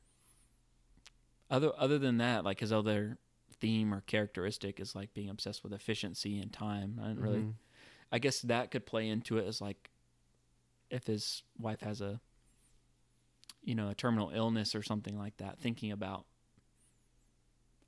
[1.50, 3.18] other other than that like his other
[3.60, 7.54] theme or characteristic is like being obsessed with efficiency and time i didn't really Mhm.
[8.12, 9.90] I guess that could play into it as like
[10.88, 12.20] if his wife has a
[13.62, 16.26] you know a terminal illness or something like that thinking about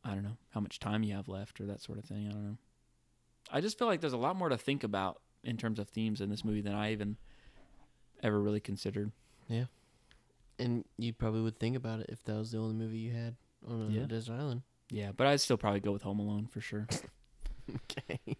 [0.04, 2.32] I don't know how much time you have left or that sort of thing I
[2.32, 2.58] don't know
[3.52, 6.20] I just feel like there's a lot more to think about in terms of themes
[6.20, 7.16] in this movie than I even
[8.22, 9.12] ever really considered
[9.48, 9.64] Yeah.
[10.58, 13.36] And you probably would think about it if that was the only movie you had
[13.66, 14.06] on a Yeah.
[14.06, 14.62] desert island.
[14.90, 16.86] yeah but I'd still probably go with Home Alone for sure
[17.74, 18.20] Okay.
[18.26, 18.38] it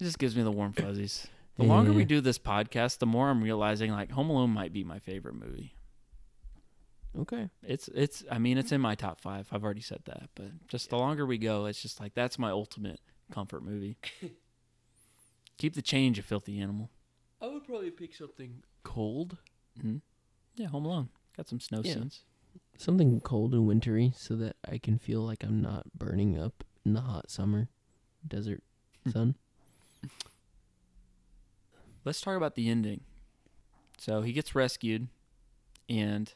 [0.00, 1.26] just gives me the warm fuzzies
[1.56, 4.84] the longer we do this podcast the more I'm realizing like Home Alone might be
[4.84, 5.72] my favorite movie
[7.18, 7.48] Okay.
[7.62, 9.48] It's it's I mean it's in my top five.
[9.50, 12.50] I've already said that, but just the longer we go, it's just like that's my
[12.50, 13.00] ultimate
[13.32, 13.96] comfort movie.
[15.58, 16.90] Keep the change, you filthy animal.
[17.40, 19.38] I would probably pick something cold.
[19.80, 19.96] hmm
[20.56, 21.94] Yeah, Home Alone got some snow Yeah.
[21.94, 22.22] scenes.
[22.78, 26.92] Something cold and wintry so that I can feel like I'm not burning up in
[26.92, 27.68] the hot summer
[28.26, 28.62] desert
[29.04, 29.10] Hmm.
[29.10, 29.34] sun.
[32.04, 33.00] Let's talk about the ending.
[33.98, 35.08] So he gets rescued,
[35.88, 36.32] and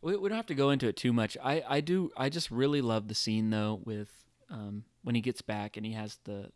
[0.00, 1.36] we, we don't have to go into it too much.
[1.42, 5.42] I I do I just really love the scene though with um when he gets
[5.42, 6.50] back and he has the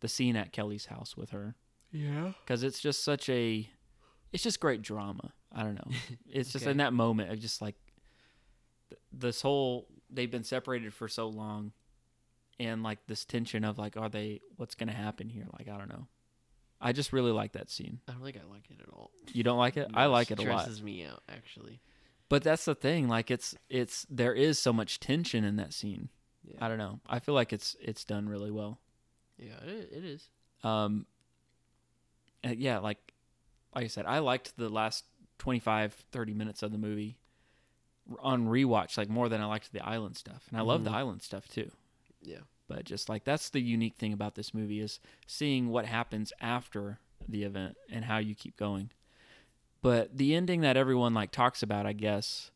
[0.00, 1.54] the scene at Kelly's house with her.
[1.92, 2.32] Yeah.
[2.44, 3.68] because it's just such a
[4.32, 5.32] it's just great drama.
[5.52, 5.90] I don't know.
[6.30, 6.70] It's just Okay.
[6.72, 7.76] in that moment of just like
[8.90, 11.72] th- this whole they've been separated for so long,
[12.58, 14.40] and like this tension of like, are they?
[14.56, 15.46] What's gonna happen here?
[15.58, 16.06] Like I don't know.
[16.80, 18.00] I just really like that scene.
[18.06, 19.10] I don't think I like it at all.
[19.32, 19.88] You don't like it?
[19.94, 20.62] I No, like it a lot.
[20.62, 21.80] Stresses me out actually.
[22.28, 23.08] But that's the thing.
[23.08, 26.10] Like it's it's there is so much tension in that scene.
[26.44, 27.00] Yeah, I don't know.
[27.08, 28.78] I feel like it's it's done really well.
[29.38, 30.28] Yeah, it, it is.
[30.64, 31.06] Um,
[32.42, 32.98] and yeah, like
[33.74, 35.04] like I said, I liked the last
[35.38, 37.18] 25, 30 minutes of the movie
[38.20, 40.94] on rewatch like more than I liked the island stuff, and I love the Mhm.
[40.94, 41.70] island stuff too.
[42.22, 46.32] Yeah, But just like that's the unique thing about this movie is seeing what happens
[46.40, 48.90] after the event and how you keep going.
[49.82, 52.50] But the ending that everyone like talks about, I guess,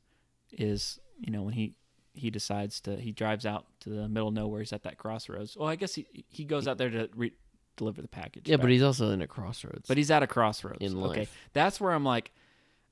[0.52, 1.74] is you know when he
[2.14, 4.60] he decides to he drives out to the middle of nowhere.
[4.60, 5.56] He's at that crossroads.
[5.56, 7.32] Well, I guess he he goes out there to re-
[7.76, 8.48] deliver the package.
[8.48, 8.62] yeah, back.
[8.62, 9.86] but he's also in a crossroads.
[9.88, 10.78] but he's at a crossroads.
[10.80, 11.36] in Okay, life.
[11.52, 12.32] that's where I'm like,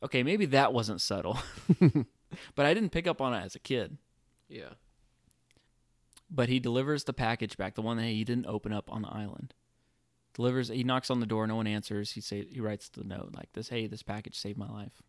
[0.02, 1.38] okay, maybe that wasn't subtle,
[2.54, 3.98] but I didn't pick up on it as a kid.
[4.48, 4.70] yeah,
[6.30, 9.08] But he delivers the package back, the one that he didn't open up on the
[9.08, 9.54] island.
[10.34, 10.68] Delivers.
[10.68, 11.46] He knocks on the door.
[11.46, 12.12] No one answers.
[12.12, 13.70] He say he writes the note like this.
[13.70, 15.02] Hey, this package saved my life.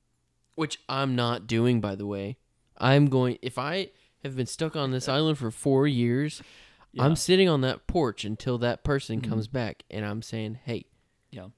[0.55, 2.38] which I'm not doing, by the way.
[2.80, 3.38] I'm going.
[3.42, 3.92] If I
[4.24, 6.42] have been stuck on this island for four years,
[6.92, 7.04] Yeah.
[7.04, 9.30] I'm sitting on that porch until that person Mhm.
[9.30, 10.86] comes back, and I'm saying, "Hey,
[11.32, 11.50] Yeah.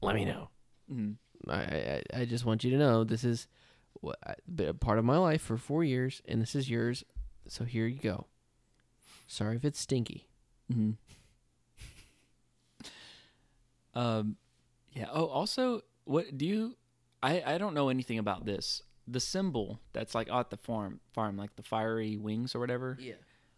[0.00, 0.50] let me know."
[0.90, 1.16] Mhm.
[1.48, 3.46] I, I, I just want you to know this is
[4.00, 4.18] what
[4.52, 7.04] been a part of my life for four years, and this is yours.
[7.48, 8.26] So here you go.
[9.26, 10.28] Sorry if it's stinky.
[10.72, 10.96] Mhm.
[13.94, 14.36] Um,
[14.92, 15.08] yeah.
[15.12, 16.76] Oh, also, what do you?
[17.22, 18.82] I I don't know anything about this.
[19.08, 22.96] The symbol that's like at the farm, farm like the fiery wings or whatever.
[23.00, 23.14] Yeah.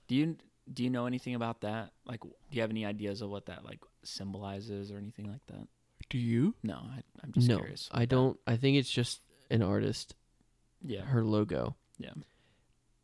[0.09, 0.37] Do you
[0.73, 1.93] do you know anything about that?
[2.07, 5.69] Like, do you have any ideas of what that like symbolizes or anything like that?
[6.09, 6.55] Do you?
[6.63, 7.89] No, I, I'm just no, curious.
[7.93, 8.39] I don't.
[8.47, 9.21] I think it's just
[9.51, 10.15] an artist,
[10.83, 11.03] Yeah.
[11.03, 11.77] her logo.
[11.99, 12.13] Yeah.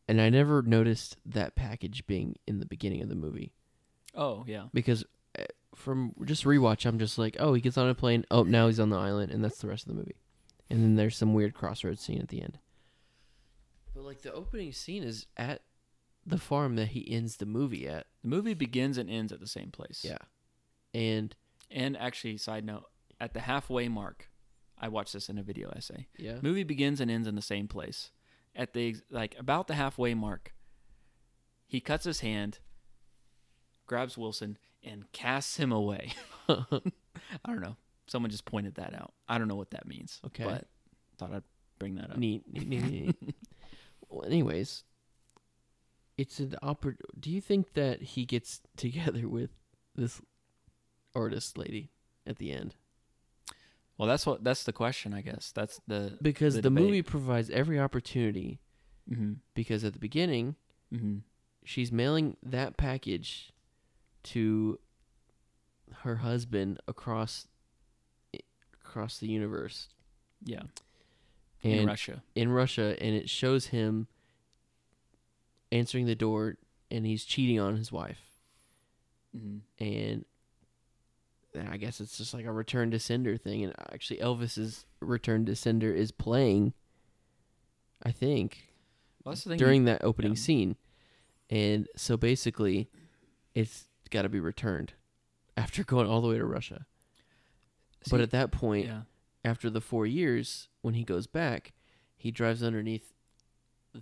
[0.09, 3.53] And I never noticed that package being in the beginning of the movie.
[4.15, 4.65] Oh yeah.
[4.75, 5.05] because
[5.39, 8.25] uh, from just rewatch, I'm just like, oh, he gets on a plane.
[8.31, 10.17] Oh, now he's on the island, and that's the rest of the movie.
[10.71, 12.59] And then there's some weird crossroads scene at the end.
[13.95, 15.63] But like the opening scene is at
[16.25, 18.07] the farm that he ends the movie at.
[18.23, 20.05] The movie begins and ends at the same place.
[20.05, 20.19] Yeah,
[20.95, 21.35] and
[21.71, 22.85] And actually, side note,
[23.21, 24.29] at the halfway mark,
[24.79, 26.07] I watched this in a video essay.
[26.17, 28.13] yeah, Movie begins and ends in the same place.
[28.55, 30.55] At the like about the halfway mark,
[31.67, 32.61] he cuts his hand,
[33.87, 36.13] grabs Wilson, and casts him away.
[36.49, 36.65] I
[37.47, 37.77] don't know.
[38.11, 39.13] Someone just pointed that out.
[39.29, 40.21] I don't know what that means.
[40.27, 40.43] Okay.
[40.43, 40.67] But
[41.17, 41.45] thought I'd
[41.79, 42.17] bring that up.
[42.17, 42.83] neat, neat, neat,
[43.23, 43.35] neat.
[44.09, 44.83] well, anyways,
[46.19, 49.51] it's an oppor- Do you think that he gets together with
[49.95, 50.21] this
[51.15, 51.91] artist lady
[52.27, 52.75] at the end?
[53.97, 55.53] Well, that's what that's the question, I guess.
[55.55, 58.59] That's the Because the the, movie provides every opportunity.
[59.09, 60.57] hmm Because at the beginning,
[60.93, 61.19] hmm
[61.63, 63.53] she's mailing that package
[64.23, 64.79] to
[66.03, 67.47] her husband across
[68.91, 69.89] across the universe
[70.45, 70.63] yeah
[71.63, 72.23] and in Russia.
[72.35, 74.09] in Russia and it shows him
[75.71, 76.57] answering the door
[76.91, 78.19] and he's cheating on his wife
[79.37, 80.25] hmm and
[81.69, 85.57] I guess it's just like a return to sender thing and actually Elvis's return to
[85.57, 86.75] sender is playing
[88.03, 88.73] I think
[89.25, 89.59] Well, thing.
[89.59, 90.39] during that opening yeah.
[90.39, 90.77] scene.
[91.51, 92.89] And so basically,
[93.55, 94.95] it's got to be returned
[95.57, 96.87] after going all the way to Russia.
[98.09, 99.03] But at that point, yeah,
[99.45, 101.73] after the four years, when he goes back,
[102.17, 103.13] he drives underneath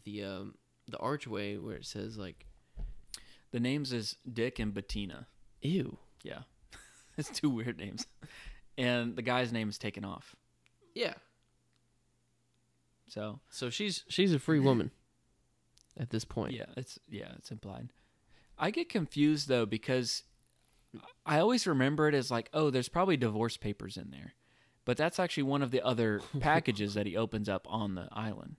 [0.05, 0.55] the um,
[0.88, 2.46] the archway where it says like
[3.51, 5.26] the names is Dick and Bettina.
[5.62, 6.40] "ew." Yeah,
[7.16, 8.07] it's two weird names,
[8.76, 10.36] and the guy's name is taken off.
[10.94, 11.14] Yeah.
[13.09, 14.90] So So she's she's a free woman
[15.99, 16.53] at this point.
[16.53, 17.88] yeah, it's yeah, it's implied.
[18.59, 20.24] I get confused though because
[21.26, 24.34] I always remember it as like, oh, there's probably divorce papers in there,
[24.84, 28.57] but that's actually one of the other packages that he opens up on the island.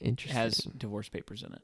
[0.00, 0.36] Interesting.
[0.36, 1.62] has divorce papers in it.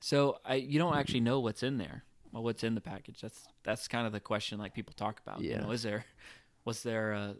[0.00, 2.04] So I you don't actually know what's in there.
[2.32, 3.20] Well, what's in the package?
[3.20, 5.40] That's that's kind of the question like people talk about.
[5.42, 5.60] You Yeah.
[5.60, 6.04] know, is there
[6.64, 7.36] was there a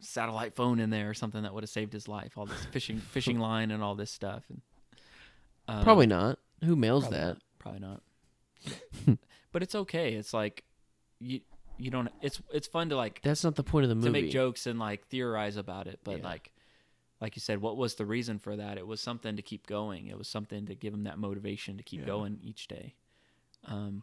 [0.00, 2.38] satellite phone in there or something that would have saved his life?
[2.38, 4.44] All this fishing fishing line and all this stuff.
[4.48, 4.62] And,
[5.68, 6.38] um, Probably not.
[6.64, 7.26] Who mails probably that?
[7.28, 9.18] not, Probably not.
[9.52, 10.14] but it's okay.
[10.14, 10.64] It's like
[11.20, 11.40] you
[11.78, 12.08] you don't.
[12.22, 14.06] It's it's fun to like That's not the point of the movie.
[14.08, 16.24] to make jokes and like theorize about it but Yeah.
[16.24, 16.52] like
[17.20, 20.06] like you said what was the reason for that it was something to keep going
[20.06, 22.06] it was something to give him that motivation to keep Yeah.
[22.06, 22.94] going each day
[23.64, 24.02] um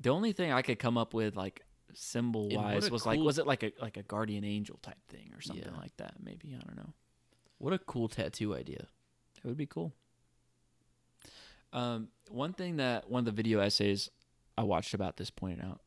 [0.00, 1.64] the only thing i could come up with like
[1.94, 5.30] symbol wise a was like was it like a like a guardian angel type thing
[5.34, 5.78] or something Yeah.
[5.80, 6.14] like that?
[6.22, 6.92] Maybe I don't know.
[7.58, 8.86] What a cool tattoo idea.
[9.44, 9.92] It would be cool.
[11.72, 14.10] Um, one thing that one of the video essays
[14.56, 15.80] I watched about this pointed out,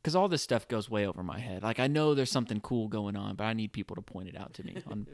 [0.00, 1.62] because all this stuff goes way over my head.
[1.62, 4.36] Like I know there's something cool going on, but I need people to point it
[4.36, 5.06] out to me on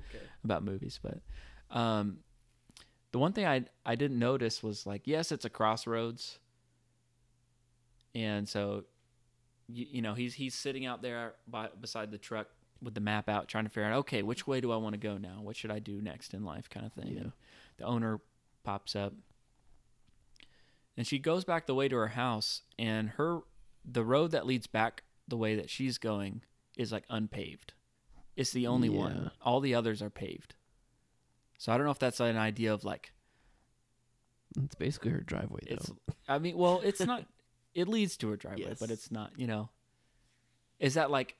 [0.44, 0.98] about movies.
[1.02, 1.20] But
[1.76, 2.18] um,
[3.12, 6.38] the one thing I I didn't notice was like, yes, it's a crossroads,
[8.14, 8.84] and so
[9.68, 12.48] you, you know he's he's sitting out there by beside the truck
[12.82, 14.98] with the map out, trying to figure out, okay, which way do I want to
[14.98, 15.40] go now?
[15.42, 17.14] What should I do next in life, kind of thing.
[17.16, 17.30] Yeah.
[17.76, 18.20] The owner
[18.64, 19.12] pops up,
[20.96, 23.40] and she goes back the way to her house, and her
[23.84, 26.42] the road that leads back the way that she's going
[26.76, 27.72] is like unpaved.
[28.36, 28.98] It's the only Yeah.
[28.98, 29.30] one.
[29.42, 30.54] All the others are paved.
[31.58, 33.12] So I don't know if that's an idea of like
[34.62, 35.74] It's basically her driveway, though.
[35.76, 35.92] it's.
[36.28, 37.24] I mean, well, it's not.
[37.74, 38.78] it leads to her driveway, Yes.
[38.80, 39.32] but it's not.
[39.38, 39.70] You know,
[40.78, 41.36] is that like?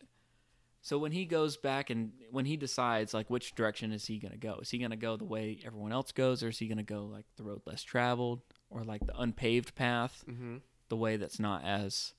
[0.83, 4.37] So when he goes back and when he decides like which direction is he gonna
[4.39, 4.59] go?
[4.63, 7.27] Is he gonna go the way everyone else goes, or is he gonna go like
[7.37, 8.41] the road less traveled,
[8.71, 10.59] or like the unpaved path, mm-hmm.
[10.89, 12.15] the way that's not as.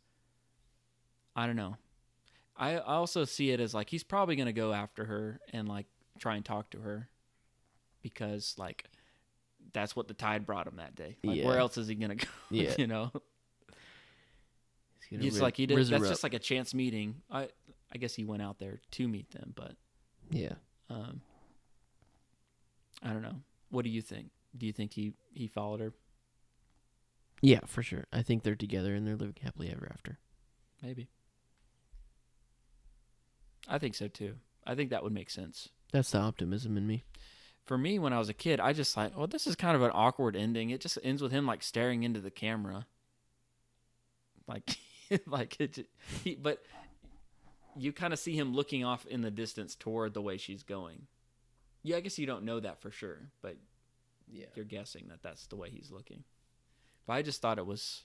[1.35, 1.77] I don't know.
[2.57, 5.87] I I also see it as like he's probably gonna go after her and like
[6.19, 7.09] try and talk to her,
[8.01, 8.85] because like.
[9.73, 11.17] That's what the tide brought him that day.
[11.23, 12.27] Like, where else is he gonna go?
[12.49, 12.73] Yeah.
[12.77, 13.11] you know,
[15.11, 15.77] it's ri- like he did.
[15.77, 16.09] That's up.
[16.09, 17.21] just like a chance meeting.
[17.29, 17.49] I
[17.93, 19.73] I guess he went out there to meet them, but
[20.29, 20.53] yeah.
[20.89, 21.21] um,
[23.03, 23.41] I don't know.
[23.69, 24.29] What do you think?
[24.57, 25.93] Do you think he he followed her?
[27.41, 28.05] Yeah, for sure.
[28.13, 30.19] I think they're together and they're living happily ever after.
[30.81, 31.09] Maybe.
[33.67, 34.35] I think so too.
[34.65, 35.69] I think that would make sense.
[35.91, 37.03] That's the optimism in me.
[37.65, 39.81] For me, when I was a kid, I just like, well, this is kind of
[39.81, 40.69] an awkward ending.
[40.71, 42.87] It just ends with him like staring into the camera,
[44.47, 44.77] like,
[45.27, 45.73] like it.
[45.73, 45.85] ju-
[46.23, 46.63] He, but
[47.77, 51.07] you kind of see him looking off in the distance toward the way she's going.
[51.83, 53.57] Yeah, I guess you don't know that for sure, but
[54.31, 54.45] Yeah.
[54.55, 56.23] you're guessing that that's the way he's looking.
[57.05, 58.03] But I just thought it was.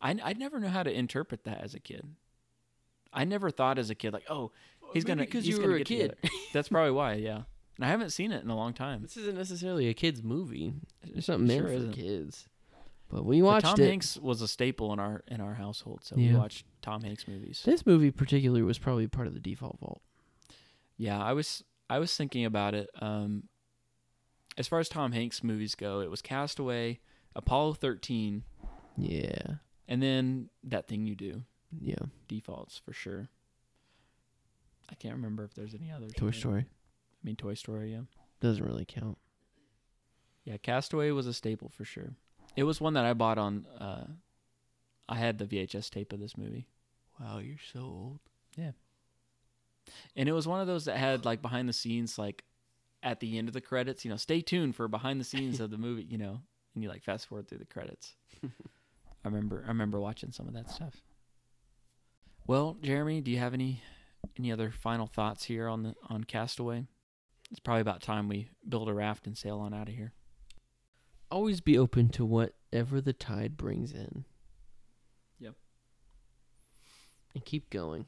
[0.00, 2.06] I I never knew how to interpret that as a kid.
[3.12, 4.52] I never thought as a kid like, oh,
[4.92, 6.16] he's Maybe gonna because he's you were a get kid.
[6.52, 7.14] That's probably why.
[7.14, 7.42] Yeah,
[7.76, 9.02] and I haven't seen it in a long time.
[9.02, 10.74] This isn't necessarily a kids movie.
[11.14, 12.48] It's not It meant sure for kids.
[13.08, 13.88] But we But watched Tom it.
[13.88, 17.62] Hanks was a staple in our in our household, so we watched Tom Hanks movies.
[17.64, 20.02] This movie particularly was probably part of the default vault.
[20.96, 22.90] Yeah, I was I was thinking about it.
[23.00, 23.44] Um,
[24.58, 27.00] as far as Tom Hanks movies go, it was Cast Away,
[27.36, 28.42] Apollo thirteen,
[28.96, 29.56] Yeah.
[29.86, 31.44] and then that thing you do.
[31.78, 31.98] Yeah.
[32.28, 33.28] Defaults for sure.
[34.88, 36.12] I can't remember if there's any others.
[36.16, 37.92] Toy but- Story I mean, Toy Story.
[37.92, 38.02] Yeah,
[38.40, 39.18] doesn't really count.
[40.44, 40.56] yeah.
[40.58, 42.14] Cast Away was a staple for sure.
[42.56, 43.66] It was one that I bought on.
[43.78, 44.06] Uh,
[45.08, 46.66] I had the VHS tape of this movie.
[47.20, 48.20] Wow, you're so old.
[48.56, 48.72] Yeah.
[50.16, 52.44] And it was one of those that had like behind the scenes, like
[53.02, 55.70] at the end of the credits, you know, stay tuned for behind the scenes of
[55.70, 56.40] the movie, you know,
[56.76, 58.14] and you like fast forward through the credits.
[58.44, 58.48] I
[59.24, 61.02] remember, I remember watching some of that stuff.
[62.46, 63.82] Well, Jeremy, do you have any
[64.38, 66.84] any other final thoughts here on the on Cast Away?
[67.50, 70.12] It's probably about time we build a raft and sail on out of here.
[71.30, 74.24] Always be open to whatever the tide brings in.
[75.40, 75.54] Yep.
[77.34, 78.06] And keep going.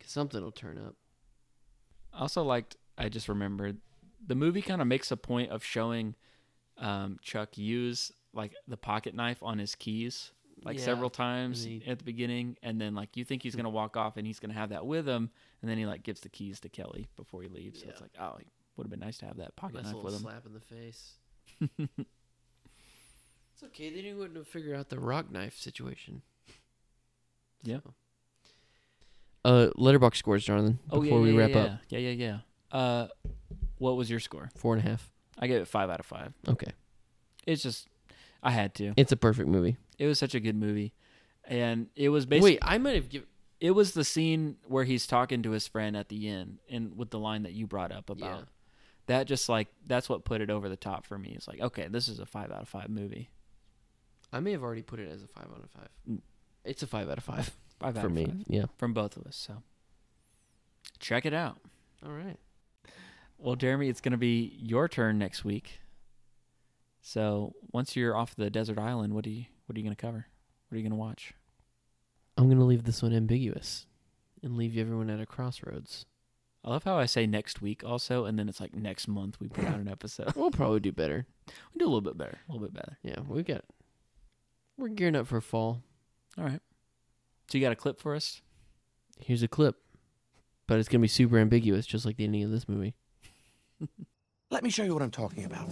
[0.00, 0.96] Cause something will turn up.
[2.12, 2.76] I also liked.
[2.98, 3.78] I just remembered
[4.24, 6.14] the movie kind of makes a point of showing
[6.78, 10.30] um, Chuck use like the pocket knife on his keys
[10.64, 10.84] like Yeah.
[10.84, 14.16] several times he- at the beginning, and then like you think he's gonna walk off
[14.16, 15.30] and he's gonna have that with him,
[15.62, 17.80] and then he like gives the keys to Kelly before he leaves.
[17.82, 18.46] So it's like, oh, it
[18.76, 20.20] would have been nice to have that pocket Nice knife with him.
[20.20, 21.14] slap in the face.
[23.54, 23.88] It's okay.
[23.88, 26.20] Then you wouldn't have figured out the rock knife situation.
[27.62, 27.78] Yeah.
[27.82, 27.94] So.
[29.46, 30.78] Uh, Letterboxd scores, Jonathan.
[30.90, 32.10] Oh Before yeah, we yeah, wrap yeah, up, yeah, yeah,
[32.72, 32.78] yeah.
[32.78, 33.08] Uh,
[33.78, 34.50] what was your score?
[34.56, 35.10] four and a half.
[35.38, 36.32] I gave it five out of five.
[36.48, 36.72] Okay,
[37.46, 37.88] It's just
[38.42, 38.92] I had to.
[38.96, 39.76] it's a perfect movie.
[39.98, 40.92] It was such a good movie,
[41.44, 43.28] and it was basically Wait, I might have given.
[43.60, 47.10] it was the scene where he's talking to his friend at the end and with
[47.10, 48.44] the line that you brought up about Yeah.
[49.06, 51.88] that just like that's what put it over the top for me it's like okay
[51.88, 53.30] this is a five out of five movie
[54.32, 55.88] I may have already put it as a five out of five.
[56.10, 56.20] Mm.
[56.64, 58.24] It's a five out of five five out for of me.
[58.26, 58.64] five Yeah.
[58.76, 59.62] from both of us so
[60.98, 61.58] check it out
[62.04, 62.36] All right.
[63.38, 65.80] Well jeremy it's going to be your turn next week
[67.00, 70.00] so once you're off the desert island what do you what are you going to
[70.00, 70.26] cover
[70.68, 71.34] what are you going to watch
[72.38, 73.86] I'm gonna leave this one ambiguous,
[74.42, 76.04] and leave everyone at a crossroads.
[76.62, 79.48] i love how i say next week also and then it's like next month we
[79.48, 81.26] put out an episode We'll probably do better.
[81.72, 83.64] we do a little bit better a little bit better Yeah, we got.
[84.76, 85.82] We're gearing up for fall.
[86.36, 86.60] all right
[87.50, 88.42] So you got a clip for us?
[89.18, 89.76] Here's a clip,
[90.66, 92.94] but it's gonna be super ambiguous, just like the ending of this movie.
[94.50, 95.68] Let me show you what I'm talking about.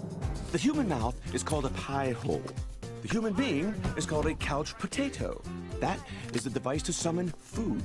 [0.53, 2.43] The human mouth is called a pie hole.
[3.03, 5.43] The human being is called a couch potato.
[5.81, 5.99] That
[6.33, 7.83] is the device to summon food.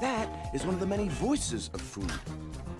[0.00, 2.12] That is one of the many voices of food.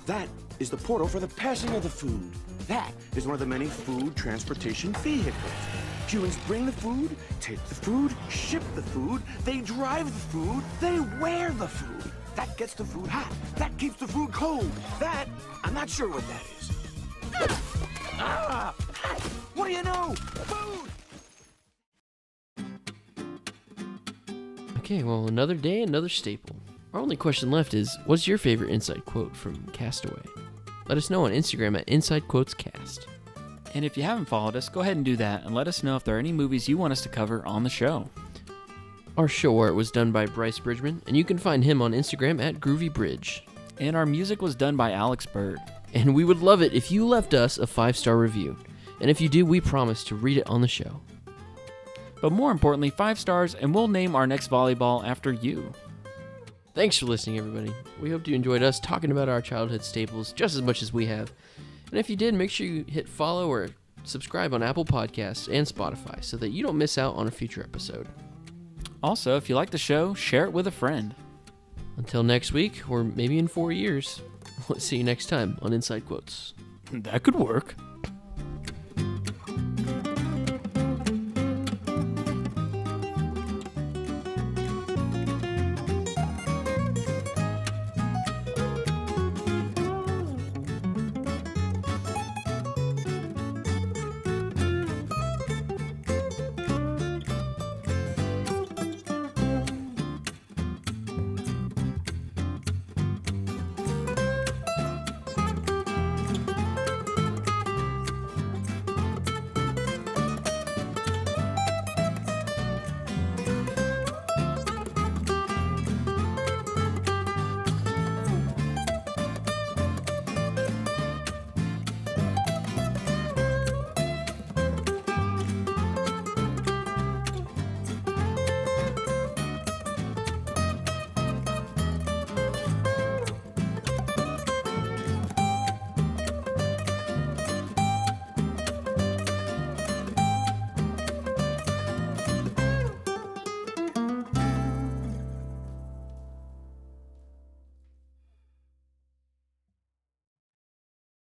[0.07, 0.29] That
[0.59, 2.33] is the portal for the passing of the food.
[2.67, 5.53] That is one of the many food transportation vehicles.
[6.09, 11.01] Humans bring the food, take the food, ship the food, they drive the food, they
[11.21, 12.13] wear the food.
[12.35, 13.33] That gets the food hot.
[13.57, 14.71] That keeps the food cold.
[15.01, 15.27] That,
[15.65, 16.71] I'm not sure what that is.
[18.15, 18.75] Ah!
[19.55, 20.15] What do you know?
[20.15, 20.91] Food!
[24.79, 26.57] Okay, well, another day, another staple.
[26.93, 30.23] Our only question left is what's your favorite inside quote from Cast Away?
[30.89, 33.07] Let us know on Instagram at Inside Quotes Cast.
[33.75, 35.97] And if you haven't followed us, go ahead and do that and let us know
[35.97, 38.11] if there are any movies you want us to cover on the show.
[39.19, 42.43] Our show art was done by Bryce Bridgeman, and you can find him on Instagram
[42.43, 43.43] at groovybridge.
[43.79, 45.59] And our music was done by Alex Bird.
[45.93, 48.57] And we would love it if you left us a five star review.
[49.01, 51.03] And if you do, we promise to read it on the show.
[52.23, 55.75] But more importantly, five stars, and we'll name our next volleyball after you.
[56.75, 57.75] Thanks for listening, everybody.
[58.01, 61.05] We hope you enjoyed us talking about our childhood staples just as much as we
[61.07, 61.31] have.
[61.91, 63.69] And if you did, make sure you hit follow or
[64.05, 67.63] subscribe on Apple Podcasts and Spotify so that you don't miss out on a future
[67.63, 68.09] episode.
[69.03, 71.15] Also, if you like the show, share it with a friend.
[71.97, 74.23] Until next week, or maybe in four years,
[74.69, 76.55] let's see you next time on Inside Quotes.
[76.93, 77.75] That could work.